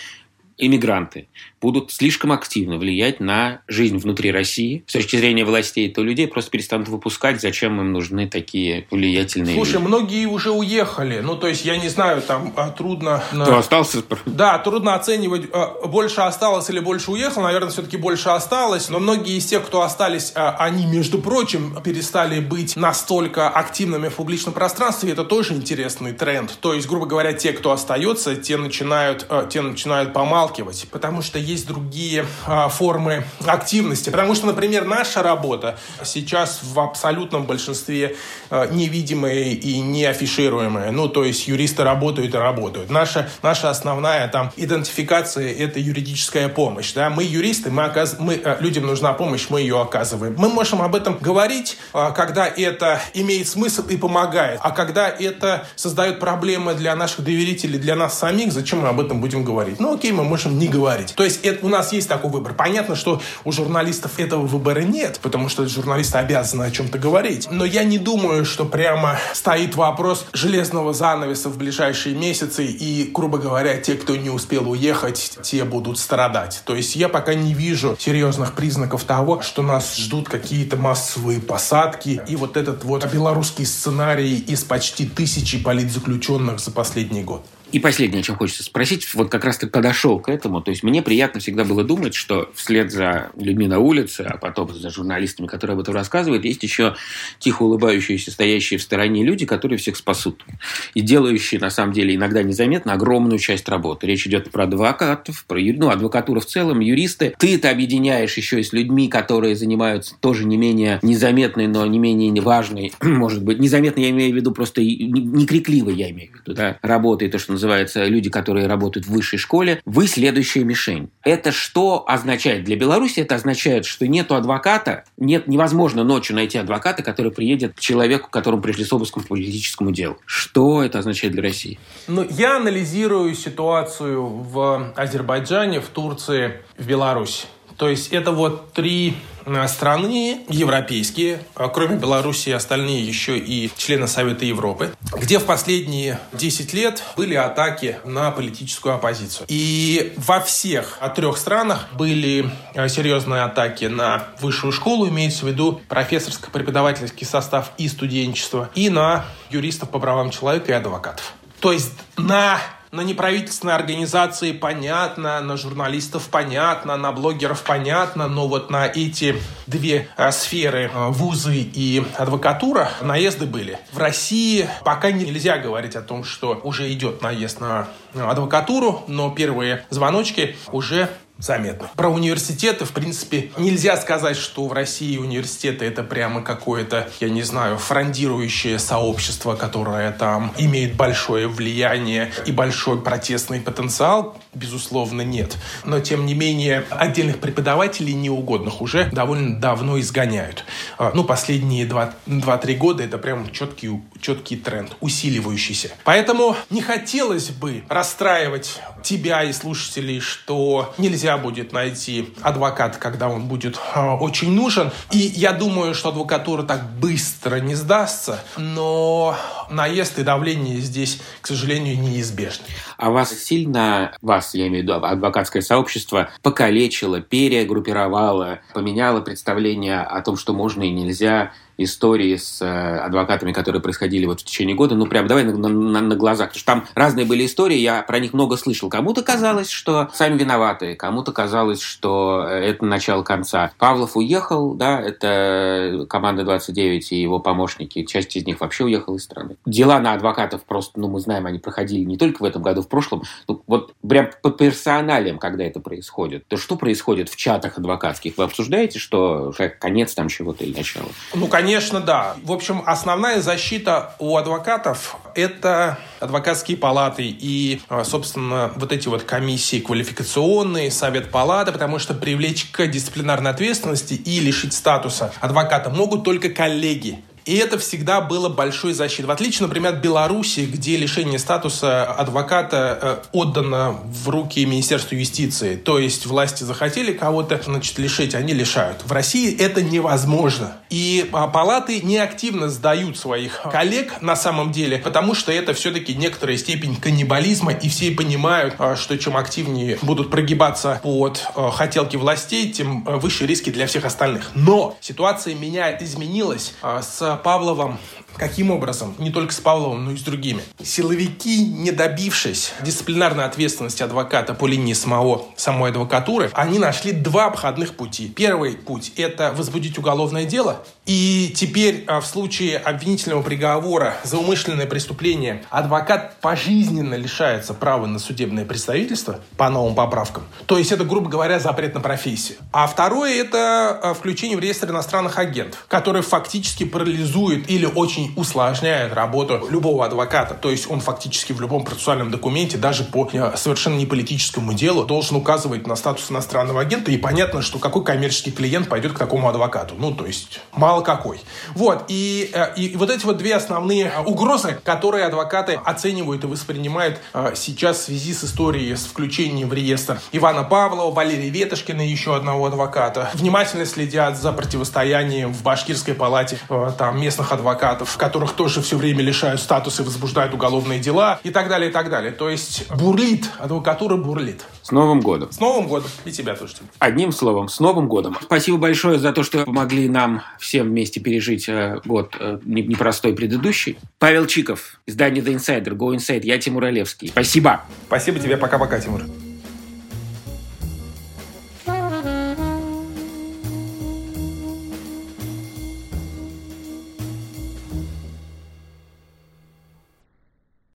иммигранты 0.58 1.28
будут 1.62 1.92
слишком 1.92 2.32
активно 2.32 2.76
влиять 2.76 3.20
на 3.20 3.62
жизнь 3.68 3.96
внутри 3.96 4.32
России 4.32 4.84
с 4.88 4.92
точки 4.92 5.16
зрения 5.16 5.44
властей, 5.44 5.88
то 5.88 6.02
людей 6.02 6.26
просто 6.26 6.50
перестанут 6.50 6.88
выпускать. 6.88 7.40
Зачем 7.40 7.80
им 7.80 7.92
нужны 7.92 8.28
такие 8.28 8.86
влиятельные 8.90 9.54
Слушай, 9.54 9.74
люди? 9.74 9.86
многие 9.86 10.26
уже 10.26 10.50
уехали. 10.50 11.20
Ну, 11.20 11.36
то 11.36 11.46
есть, 11.46 11.64
я 11.64 11.76
не 11.76 11.88
знаю, 11.88 12.20
там 12.20 12.52
а, 12.56 12.70
трудно... 12.70 13.22
Кто 13.30 13.58
остался? 13.58 14.02
Да, 14.26 14.58
трудно 14.58 14.94
оценивать, 14.94 15.48
а, 15.52 15.86
больше 15.86 16.20
осталось 16.22 16.68
или 16.68 16.80
больше 16.80 17.12
уехало. 17.12 17.44
Наверное, 17.44 17.70
все-таки 17.70 17.96
больше 17.96 18.30
осталось. 18.30 18.88
Но 18.88 18.98
многие 18.98 19.36
из 19.36 19.46
тех, 19.46 19.64
кто 19.64 19.82
остались, 19.82 20.32
а, 20.34 20.56
они, 20.58 20.84
между 20.86 21.18
прочим, 21.18 21.80
перестали 21.82 22.40
быть 22.40 22.76
настолько 22.76 23.48
активными 23.48 24.08
в 24.08 24.14
публичном 24.14 24.52
пространстве. 24.52 25.12
Это 25.12 25.24
тоже 25.24 25.54
интересный 25.54 26.12
тренд. 26.12 26.58
То 26.60 26.74
есть, 26.74 26.88
грубо 26.88 27.06
говоря, 27.06 27.32
те, 27.32 27.52
кто 27.52 27.70
остается, 27.70 28.34
те 28.34 28.56
начинают, 28.56 29.28
те 29.50 29.60
начинают 29.60 30.12
помалкивать. 30.12 30.86
Потому 30.90 31.22
что 31.22 31.38
есть 31.52 31.66
другие 31.66 32.26
а, 32.46 32.68
формы 32.68 33.24
активности. 33.46 34.10
Потому 34.10 34.34
что, 34.34 34.46
например, 34.46 34.84
наша 34.84 35.22
работа 35.22 35.78
сейчас 36.04 36.60
в 36.62 36.80
абсолютном 36.80 37.44
большинстве 37.44 38.16
а, 38.50 38.66
невидимая 38.66 39.44
и 39.52 39.80
не 39.80 40.04
афишируемая. 40.04 40.90
Ну, 40.90 41.08
то 41.08 41.24
есть 41.24 41.46
юристы 41.46 41.84
работают 41.84 42.34
и 42.34 42.38
работают. 42.38 42.90
Наша, 42.90 43.28
наша 43.42 43.70
основная 43.70 44.28
там 44.28 44.52
идентификация– 44.56 45.52
это 45.58 45.78
юридическая 45.78 46.48
помощь. 46.48 46.92
Да? 46.92 47.10
Мы 47.10 47.24
юристы, 47.24 47.70
мы, 47.70 47.84
оказ... 47.84 48.16
мы, 48.18 48.40
а, 48.44 48.58
людям 48.60 48.86
нужна 48.86 49.12
помощь, 49.12 49.46
мы 49.48 49.60
ее 49.60 49.80
оказываем. 49.80 50.34
Мы 50.38 50.48
можем 50.48 50.82
об 50.82 50.94
этом 50.94 51.18
говорить, 51.18 51.76
когда 51.92 52.46
это 52.46 53.00
имеет 53.14 53.48
смысл 53.48 53.86
и 53.88 53.96
помогает. 53.96 54.58
А 54.62 54.70
когда 54.70 55.08
это 55.08 55.66
создает 55.76 56.18
проблемы 56.20 56.74
для 56.74 56.96
наших 56.96 57.24
доверителей, 57.24 57.78
для 57.78 57.96
нас 57.96 58.18
самих, 58.18 58.52
зачем 58.52 58.80
мы 58.80 58.88
об 58.88 59.00
этом 59.00 59.20
будем 59.20 59.44
говорить? 59.44 59.78
Ну, 59.80 59.94
окей, 59.94 60.12
мы 60.12 60.24
можем 60.24 60.58
не 60.58 60.68
говорить. 60.68 61.14
То 61.14 61.24
есть 61.24 61.41
это, 61.42 61.64
у 61.66 61.68
нас 61.68 61.92
есть 61.92 62.08
такой 62.08 62.30
выбор. 62.30 62.54
Понятно, 62.54 62.96
что 62.96 63.20
у 63.44 63.52
журналистов 63.52 64.18
этого 64.18 64.46
выбора 64.46 64.80
нет, 64.80 65.20
потому 65.22 65.48
что 65.48 65.66
журналисты 65.68 66.18
обязаны 66.18 66.64
о 66.64 66.70
чем-то 66.70 66.98
говорить. 66.98 67.48
Но 67.50 67.64
я 67.64 67.84
не 67.84 67.98
думаю, 67.98 68.44
что 68.44 68.64
прямо 68.64 69.18
стоит 69.34 69.74
вопрос 69.76 70.26
железного 70.32 70.92
занавеса 70.92 71.48
в 71.48 71.56
ближайшие 71.56 72.14
месяцы, 72.14 72.64
и, 72.64 73.10
грубо 73.12 73.38
говоря, 73.38 73.76
те, 73.78 73.94
кто 73.94 74.16
не 74.16 74.30
успел 74.30 74.70
уехать, 74.70 75.38
те 75.42 75.64
будут 75.64 75.98
страдать. 75.98 76.62
То 76.64 76.74
есть 76.74 76.96
я 76.96 77.08
пока 77.08 77.34
не 77.34 77.54
вижу 77.54 77.96
серьезных 77.98 78.54
признаков 78.54 79.04
того, 79.04 79.42
что 79.42 79.62
нас 79.62 79.96
ждут 79.96 80.28
какие-то 80.28 80.76
массовые 80.76 81.40
посадки, 81.40 82.22
и 82.26 82.36
вот 82.36 82.56
этот 82.56 82.84
вот 82.84 83.10
белорусский 83.12 83.66
сценарий 83.66 84.38
из 84.38 84.64
почти 84.64 85.06
тысячи 85.06 85.58
политзаключенных 85.62 86.60
за 86.60 86.70
последний 86.70 87.22
год. 87.22 87.44
И 87.72 87.78
последнее, 87.78 88.20
о 88.20 88.22
чем 88.22 88.36
хочется 88.36 88.62
спросить, 88.62 89.12
вот 89.14 89.30
как 89.30 89.44
раз 89.46 89.56
ты 89.56 89.66
подошел 89.66 90.20
к 90.20 90.28
этому. 90.28 90.60
То 90.60 90.70
есть 90.70 90.82
мне 90.82 91.00
приятно 91.00 91.40
всегда 91.40 91.64
было 91.64 91.82
думать, 91.82 92.14
что 92.14 92.50
вслед 92.54 92.92
за 92.92 93.30
людьми 93.34 93.66
на 93.66 93.78
улице, 93.78 94.26
а 94.28 94.36
потом 94.36 94.74
за 94.74 94.90
журналистами, 94.90 95.46
которые 95.46 95.74
об 95.74 95.80
этом 95.80 95.94
рассказывают, 95.94 96.44
есть 96.44 96.62
еще 96.62 96.94
тихо 97.38 97.62
улыбающиеся, 97.62 98.30
стоящие 98.30 98.78
в 98.78 98.82
стороне 98.82 99.24
люди, 99.24 99.46
которые 99.46 99.78
всех 99.78 99.96
спасут. 99.96 100.44
И 100.92 101.00
делающие, 101.00 101.58
на 101.60 101.70
самом 101.70 101.94
деле, 101.94 102.14
иногда 102.14 102.42
незаметно 102.42 102.92
огромную 102.92 103.38
часть 103.38 103.66
работы. 103.70 104.06
Речь 104.06 104.26
идет 104.26 104.50
про 104.50 104.64
адвокатов, 104.64 105.46
про 105.46 105.58
ну, 105.58 105.88
адвокатуру 105.88 106.40
в 106.40 106.46
целом, 106.46 106.80
юристы. 106.80 107.34
Ты 107.38 107.54
это 107.54 107.70
объединяешь 107.70 108.36
еще 108.36 108.60
и 108.60 108.62
с 108.62 108.74
людьми, 108.74 109.08
которые 109.08 109.56
занимаются 109.56 110.14
тоже 110.20 110.44
не 110.44 110.58
менее 110.58 110.98
незаметной, 111.00 111.68
но 111.68 111.86
не 111.86 111.98
менее 111.98 112.42
важной, 112.42 112.92
может 113.02 113.42
быть, 113.42 113.58
незаметной, 113.60 114.04
я 114.04 114.10
имею 114.10 114.32
в 114.34 114.36
виду 114.36 114.52
просто 114.52 114.82
не 114.82 115.46
крикливой, 115.46 115.94
я 115.94 116.10
имею 116.10 116.32
в 116.32 116.34
виду, 116.34 116.54
да, 116.54 116.78
работой, 116.82 117.30
то, 117.30 117.38
что 117.38 117.52
люди, 117.62 118.30
которые 118.30 118.66
работают 118.66 119.06
в 119.06 119.10
высшей 119.10 119.38
школе, 119.38 119.80
вы 119.84 120.06
следующая 120.06 120.64
мишень. 120.64 121.10
Это 121.24 121.52
что 121.52 122.04
означает? 122.06 122.64
Для 122.64 122.76
Беларуси 122.76 123.20
это 123.20 123.34
означает, 123.34 123.84
что 123.84 124.06
нету 124.06 124.34
адвоката, 124.34 125.04
нет, 125.16 125.46
невозможно 125.46 126.04
ночью 126.04 126.36
найти 126.36 126.58
адвоката, 126.58 127.02
который 127.02 127.32
приедет 127.32 127.74
к 127.74 127.80
человеку, 127.80 128.28
которому 128.30 128.62
пришли 128.62 128.84
с 128.84 128.92
обыском 128.92 129.22
к 129.22 129.28
политическому 129.28 129.92
делу. 129.92 130.18
Что 130.26 130.82
это 130.82 130.98
означает 130.98 131.32
для 131.32 131.42
России? 131.42 131.78
Ну, 132.08 132.26
я 132.30 132.56
анализирую 132.56 133.34
ситуацию 133.34 134.26
в 134.26 134.92
Азербайджане, 134.96 135.80
в 135.80 135.88
Турции, 135.88 136.60
в 136.78 136.86
Беларуси. 136.86 137.46
То 137.76 137.88
есть 137.88 138.12
это 138.12 138.32
вот 138.32 138.72
три 138.72 139.16
э, 139.44 139.68
страны 139.68 140.40
европейские, 140.48 141.42
а 141.54 141.68
кроме 141.68 141.96
Беларуси, 141.96 142.50
остальные 142.50 143.02
еще 143.06 143.38
и 143.38 143.70
члены 143.76 144.06
Совета 144.06 144.44
Европы, 144.44 144.92
где 145.18 145.38
в 145.38 145.44
последние 145.44 146.20
10 146.32 146.74
лет 146.74 147.02
были 147.16 147.34
атаки 147.34 147.98
на 148.04 148.30
политическую 148.30 148.94
оппозицию. 148.94 149.46
И 149.48 150.12
во 150.16 150.40
всех 150.40 150.98
трех 151.14 151.36
странах 151.36 151.88
были 151.94 152.50
э, 152.74 152.88
серьезные 152.88 153.42
атаки 153.42 153.86
на 153.86 154.28
высшую 154.40 154.72
школу, 154.72 155.08
имеется 155.08 155.44
в 155.44 155.48
виду 155.48 155.80
профессорско-преподавательский 155.88 157.26
состав 157.26 157.72
и 157.78 157.88
студенчество, 157.88 158.70
и 158.74 158.90
на 158.90 159.24
юристов 159.50 159.90
по 159.90 159.98
правам 159.98 160.30
человека 160.30 160.72
и 160.72 160.74
адвокатов. 160.74 161.34
То 161.60 161.72
есть 161.72 161.92
на 162.16 162.58
на 162.92 163.00
неправительственные 163.00 163.74
организации 163.74 164.52
понятно, 164.52 165.40
на 165.40 165.56
журналистов 165.56 166.28
понятно, 166.30 166.98
на 166.98 167.10
блогеров 167.10 167.62
понятно, 167.62 168.28
но 168.28 168.46
вот 168.46 168.70
на 168.70 168.86
эти 168.86 169.36
две 169.66 170.08
а, 170.18 170.30
сферы, 170.30 170.90
а, 170.92 171.08
вузы 171.08 171.56
и 171.56 172.04
адвокатура, 172.18 172.90
наезды 173.00 173.46
были. 173.46 173.78
В 173.92 173.98
России 173.98 174.68
пока 174.84 175.10
нельзя 175.10 175.56
говорить 175.56 175.96
о 175.96 176.02
том, 176.02 176.22
что 176.22 176.60
уже 176.64 176.92
идет 176.92 177.22
наезд 177.22 177.60
на 177.60 177.88
адвокатуру, 178.14 179.04
но 179.06 179.30
первые 179.30 179.86
звоночки 179.88 180.56
уже 180.70 181.08
заметны. 181.42 181.88
Про 181.96 182.08
университеты, 182.08 182.84
в 182.84 182.92
принципе, 182.92 183.50
нельзя 183.58 183.96
сказать, 183.96 184.36
что 184.36 184.66
в 184.66 184.72
России 184.72 185.18
университеты 185.18 185.84
это 185.84 186.02
прямо 186.04 186.42
какое-то, 186.42 187.08
я 187.20 187.28
не 187.28 187.42
знаю, 187.42 187.78
фрондирующее 187.78 188.78
сообщество, 188.78 189.56
которое 189.56 190.12
там 190.12 190.52
имеет 190.56 190.94
большое 190.94 191.48
влияние 191.48 192.30
и 192.46 192.52
большой 192.52 193.00
протестный 193.02 193.60
потенциал. 193.60 194.36
Безусловно, 194.54 195.22
нет. 195.22 195.56
Но, 195.84 196.00
тем 196.00 196.26
не 196.26 196.34
менее, 196.34 196.84
отдельных 196.90 197.40
преподавателей 197.40 198.14
неугодных 198.14 198.80
уже 198.80 199.06
довольно 199.10 199.58
давно 199.58 199.98
изгоняют. 199.98 200.64
А, 200.98 201.10
ну, 201.14 201.24
последние 201.24 201.86
2-3 201.86 202.76
года 202.76 203.02
это 203.02 203.18
прям 203.18 203.50
четкий, 203.50 204.00
четкий 204.20 204.56
тренд, 204.56 204.96
усиливающийся. 205.00 205.90
Поэтому 206.04 206.56
не 206.70 206.82
хотелось 206.82 207.50
бы 207.50 207.82
расстраивать 207.88 208.80
тебя 209.02 209.42
и 209.44 209.52
слушателей, 209.52 210.20
что 210.20 210.94
нельзя 210.98 211.38
будет 211.38 211.72
найти 211.72 212.32
адвоката, 212.42 212.98
когда 212.98 213.28
он 213.28 213.46
будет 213.46 213.78
э, 213.94 214.00
очень 214.00 214.52
нужен. 214.52 214.90
И 215.10 215.18
я 215.18 215.52
думаю, 215.52 215.94
что 215.94 216.10
адвокатура 216.10 216.62
так 216.62 216.90
быстро 216.98 217.56
не 217.56 217.74
сдастся, 217.74 218.42
но 218.56 219.36
наезд 219.70 220.18
и 220.18 220.22
давление 220.22 220.78
здесь, 220.78 221.20
к 221.40 221.46
сожалению, 221.46 221.98
неизбежны. 221.98 222.64
А 222.96 223.10
вас 223.10 223.32
сильно, 223.32 224.16
вас, 224.22 224.54
я 224.54 224.68
имею 224.68 224.84
в 224.84 224.88
виду, 224.88 225.06
адвокатское 225.06 225.62
сообщество 225.62 226.30
покалечило, 226.42 227.20
перегруппировало, 227.20 228.60
поменяло 228.74 229.20
представление 229.20 230.00
о 230.00 230.20
том, 230.22 230.36
что 230.36 230.52
можно 230.52 230.82
и 230.82 230.90
нельзя 230.90 231.52
истории 231.84 232.36
с 232.36 232.62
э, 232.62 232.98
адвокатами, 232.98 233.52
которые 233.52 233.82
происходили 233.82 234.26
вот 234.26 234.40
в 234.40 234.44
течение 234.44 234.76
года, 234.76 234.94
ну, 234.94 235.06
прям 235.06 235.26
давай 235.26 235.44
на, 235.44 235.56
на, 235.56 236.00
на 236.00 236.16
глазах. 236.16 236.48
Потому 236.48 236.60
что 236.60 236.66
там 236.66 236.86
разные 236.94 237.26
были 237.26 237.46
истории, 237.46 237.76
я 237.76 238.02
про 238.02 238.18
них 238.18 238.32
много 238.32 238.56
слышал. 238.56 238.88
Кому-то 238.88 239.22
казалось, 239.22 239.70
что 239.70 240.10
сами 240.12 240.38
виноваты, 240.38 240.94
кому-то 240.94 241.32
казалось, 241.32 241.80
что 241.80 242.46
э, 242.48 242.70
это 242.70 242.84
начало 242.84 243.22
конца. 243.22 243.72
Павлов 243.78 244.16
уехал, 244.16 244.74
да, 244.74 245.00
это 245.00 246.06
команда 246.08 246.44
29 246.44 247.12
и 247.12 247.20
его 247.20 247.38
помощники, 247.38 248.04
часть 248.04 248.36
из 248.36 248.46
них 248.46 248.60
вообще 248.60 248.84
уехала 248.84 249.16
из 249.16 249.24
страны. 249.24 249.56
Дела 249.66 249.98
на 250.00 250.12
адвокатов 250.12 250.64
просто, 250.64 251.00
ну, 251.00 251.08
мы 251.08 251.20
знаем, 251.20 251.46
они 251.46 251.58
проходили 251.58 252.04
не 252.04 252.16
только 252.16 252.42
в 252.42 252.44
этом 252.44 252.62
году, 252.62 252.82
в 252.82 252.88
прошлом. 252.88 253.22
Ну, 253.48 253.62
вот 253.66 253.94
прям 254.06 254.30
по 254.42 254.50
персоналиям, 254.50 255.38
когда 255.38 255.64
это 255.64 255.80
происходит. 255.80 256.46
То 256.48 256.56
что 256.56 256.76
происходит 256.76 257.28
в 257.28 257.36
чатах 257.36 257.78
адвокатских? 257.78 258.36
Вы 258.36 258.44
обсуждаете, 258.44 258.98
что 258.98 259.52
конец 259.80 260.14
там 260.14 260.28
чего-то 260.28 260.64
или 260.64 260.76
начало? 260.76 261.08
Ну, 261.34 261.46
конечно, 261.46 261.71
да. 262.00 262.36
В 262.42 262.52
общем, 262.52 262.82
основная 262.86 263.40
защита 263.40 264.14
у 264.18 264.36
адвокатов 264.36 265.16
это 265.34 265.98
адвокатские 266.20 266.76
палаты 266.76 267.24
и, 267.26 267.80
собственно, 268.04 268.72
вот 268.76 268.92
эти 268.92 269.08
вот 269.08 269.22
комиссии 269.22 269.80
квалификационные, 269.80 270.90
совет 270.90 271.30
палаты, 271.30 271.72
потому 271.72 271.98
что 271.98 272.14
привлечь 272.14 272.70
к 272.70 272.86
дисциплинарной 272.86 273.50
ответственности 273.50 274.14
и 274.14 274.40
лишить 274.40 274.74
статуса 274.74 275.32
адвоката 275.40 275.90
могут 275.90 276.24
только 276.24 276.50
коллеги 276.50 277.22
и 277.44 277.56
это 277.56 277.78
всегда 277.78 278.20
было 278.20 278.48
большой 278.48 278.92
защитой. 278.92 279.26
В 279.26 279.30
отличие, 279.30 279.66
например, 279.66 279.94
от 279.94 280.00
Беларуси, 280.00 280.60
где 280.60 280.96
лишение 280.96 281.38
статуса 281.38 282.04
адвоката 282.04 282.98
э, 283.02 283.16
отдано 283.32 283.98
в 284.04 284.28
руки 284.28 284.64
Министерства 284.64 285.16
юстиции. 285.16 285.74
То 285.76 285.98
есть 285.98 286.26
власти 286.26 286.62
захотели 286.62 287.12
кого-то 287.12 287.60
значит, 287.64 287.98
лишить, 287.98 288.34
они 288.34 288.52
лишают. 288.52 289.02
В 289.04 289.12
России 289.12 289.56
это 289.56 289.82
невозможно. 289.82 290.76
И 290.92 291.26
а, 291.32 291.48
палаты 291.48 292.02
неактивно 292.02 292.68
сдают 292.68 293.16
своих 293.16 293.62
коллег 293.62 294.20
на 294.20 294.36
самом 294.36 294.72
деле, 294.72 294.98
потому 294.98 295.34
что 295.34 295.50
это 295.50 295.72
все-таки 295.72 296.14
некоторая 296.14 296.58
степень 296.58 296.96
каннибализма, 296.96 297.72
и 297.72 297.88
все 297.88 298.10
понимают, 298.10 298.74
а, 298.78 298.94
что 298.94 299.16
чем 299.16 299.38
активнее 299.38 299.98
будут 300.02 300.30
прогибаться 300.30 301.00
под 301.02 301.46
а, 301.54 301.70
хотелки 301.70 302.16
властей, 302.16 302.70
тем 302.70 303.04
выше 303.04 303.46
риски 303.46 303.70
для 303.70 303.86
всех 303.86 304.04
остальных. 304.04 304.50
Но 304.54 304.94
ситуация 305.00 305.54
меняет, 305.54 306.02
изменилась 306.02 306.74
с 306.82 307.40
Павловым 307.42 307.98
Каким 308.36 308.70
образом? 308.70 309.14
Не 309.18 309.30
только 309.30 309.52
с 309.52 309.60
Павловым, 309.60 310.04
но 310.04 310.10
и 310.12 310.16
с 310.16 310.22
другими. 310.22 310.62
Силовики, 310.82 311.64
не 311.64 311.92
добившись 311.92 312.72
дисциплинарной 312.82 313.44
ответственности 313.44 314.02
адвоката 314.02 314.54
по 314.54 314.66
линии 314.66 314.94
самого, 314.94 315.46
самой 315.56 315.90
адвокатуры, 315.90 316.50
они 316.54 316.78
нашли 316.78 317.12
два 317.12 317.46
обходных 317.46 317.94
пути. 317.94 318.28
Первый 318.28 318.72
путь– 318.72 319.12
это 319.16 319.52
возбудить 319.52 319.98
уголовное 319.98 320.44
дело. 320.44 320.84
И 321.04 321.52
теперь 321.56 322.04
а, 322.06 322.20
в 322.20 322.26
случае 322.26 322.78
обвинительного 322.78 323.42
приговора 323.42 324.14
за 324.22 324.38
умышленное 324.38 324.86
преступление 324.86 325.64
адвокат 325.68 326.36
пожизненно 326.40 327.14
лишается 327.14 327.74
права 327.74 328.06
на 328.06 328.20
судебное 328.20 328.64
представительство 328.64 329.40
по 329.56 329.68
новым 329.68 329.96
поправкам. 329.96 330.44
То 330.66 330.78
есть 330.78 330.92
это, 330.92 331.04
грубо 331.04 331.28
говоря, 331.28 331.58
запрет 331.58 331.94
на 331.94 332.00
профессию. 332.00 332.58
А 332.72 332.86
второе– 332.86 333.34
это 333.44 333.98
а, 334.00 334.14
включение 334.14 334.56
в 334.56 334.60
реестр 334.60 334.90
иностранных 334.90 335.38
агентов, 335.38 335.84
который 335.88 336.22
фактически 336.22 336.84
парализует 336.84 337.68
или 337.68 337.84
очень 337.84 338.32
усложняет 338.36 339.12
работу 339.12 339.66
любого 339.70 340.06
адвоката. 340.06 340.54
То 340.54 340.70
есть 340.70 340.88
он 340.88 341.00
фактически 341.00 341.52
в 341.52 341.60
любом 341.60 341.84
процессуальном 341.84 342.30
документе, 342.30 342.78
даже 342.78 343.02
по 343.02 343.28
э, 343.32 343.56
совершенно 343.56 343.96
не 343.96 344.06
политическому 344.06 344.72
делу, 344.72 345.04
должен 345.04 345.36
указывать 345.36 345.86
на 345.88 345.96
статус 345.96 346.30
иностранного 346.30 346.80
агента. 346.80 347.10
И 347.10 347.16
понятно, 347.16 347.60
что 347.60 347.80
какой 347.80 348.04
коммерческий 348.04 348.52
клиент 348.52 348.88
пойдет 348.88 349.14
к 349.14 349.18
такому 349.18 349.48
адвокату. 349.48 349.96
Ну, 349.98 350.12
то 350.12 350.26
есть 350.26 350.60
мало 350.72 350.91
какой. 351.00 351.40
Вот. 351.74 352.04
И, 352.08 352.50
э, 352.52 352.74
и 352.76 352.96
вот 352.96 353.10
эти 353.10 353.24
вот 353.24 353.36
две 353.36 353.54
основные 353.54 354.06
э, 354.06 354.22
угрозы, 354.22 354.80
которые 354.84 355.26
адвокаты 355.26 355.80
оценивают 355.84 356.44
и 356.44 356.46
воспринимают 356.46 357.20
сейчас 357.54 357.98
в 357.98 358.02
связи 358.04 358.34
с 358.34 358.44
историей 358.44 358.94
с 358.94 359.04
включением 359.04 359.68
в 359.68 359.72
реестр 359.72 360.20
Ивана 360.32 360.64
Павлова, 360.64 361.14
Валерия 361.14 361.50
Ветошкина 361.50 362.06
и 362.06 362.10
еще 362.10 362.36
одного 362.36 362.66
адвоката. 362.66 363.30
Внимательно 363.34 363.86
следят 363.86 364.36
за 364.36 364.52
противостоянием 364.52 365.52
в 365.52 365.62
Башкирской 365.62 366.14
палате 366.14 366.58
там 366.98 367.20
местных 367.20 367.52
адвокатов 367.52 368.16
которых 368.16 368.52
тоже 368.52 368.80
все 368.82 368.96
время 368.96 369.22
лишают 369.22 369.60
статуса 369.60 370.02
и 370.02 370.06
возбуждают 370.06 370.54
уголовные 370.54 371.00
дела 371.00 371.40
и 371.42 371.50
так 371.50 371.68
далее, 371.68 371.90
и 371.90 371.92
так 371.92 372.08
далее. 372.08 372.32
То 372.32 372.48
есть 372.48 372.88
бурлит, 372.90 373.50
адвокатура 373.58 374.16
бурлит. 374.16 374.62
С 374.82 374.90
Новым 374.90 375.20
годом. 375.20 375.52
С 375.52 375.60
Новым 375.60 375.86
годом. 375.86 376.10
И 376.24 376.32
тебя 376.32 376.54
тоже. 376.54 376.74
Одним 376.98 377.32
словом, 377.32 377.68
с 377.68 377.78
Новым 377.80 378.08
годом. 378.08 378.36
Спасибо 378.42 378.78
большое 378.78 379.18
за 379.18 379.32
то, 379.32 379.42
что 379.42 379.64
помогли 379.64 380.08
нам 380.08 380.42
всем 380.58 380.88
вместе 380.88 381.20
пережить 381.20 381.68
э, 381.68 382.00
год 382.04 382.36
э, 382.38 382.58
непростой 382.64 383.34
предыдущий. 383.34 383.98
Павел 384.18 384.46
Чиков, 384.46 385.00
издание 385.06 385.44
The 385.44 385.54
Insider, 385.54 385.96
Go 385.96 386.14
Inside, 386.14 386.42
я 386.44 386.58
Тимур 386.58 386.84
Олевский. 386.84 387.28
Спасибо. 387.28 387.82
Спасибо 388.06 388.38
тебе. 388.38 388.56
Пока-пока, 388.56 388.98
Тимур. 388.98 389.22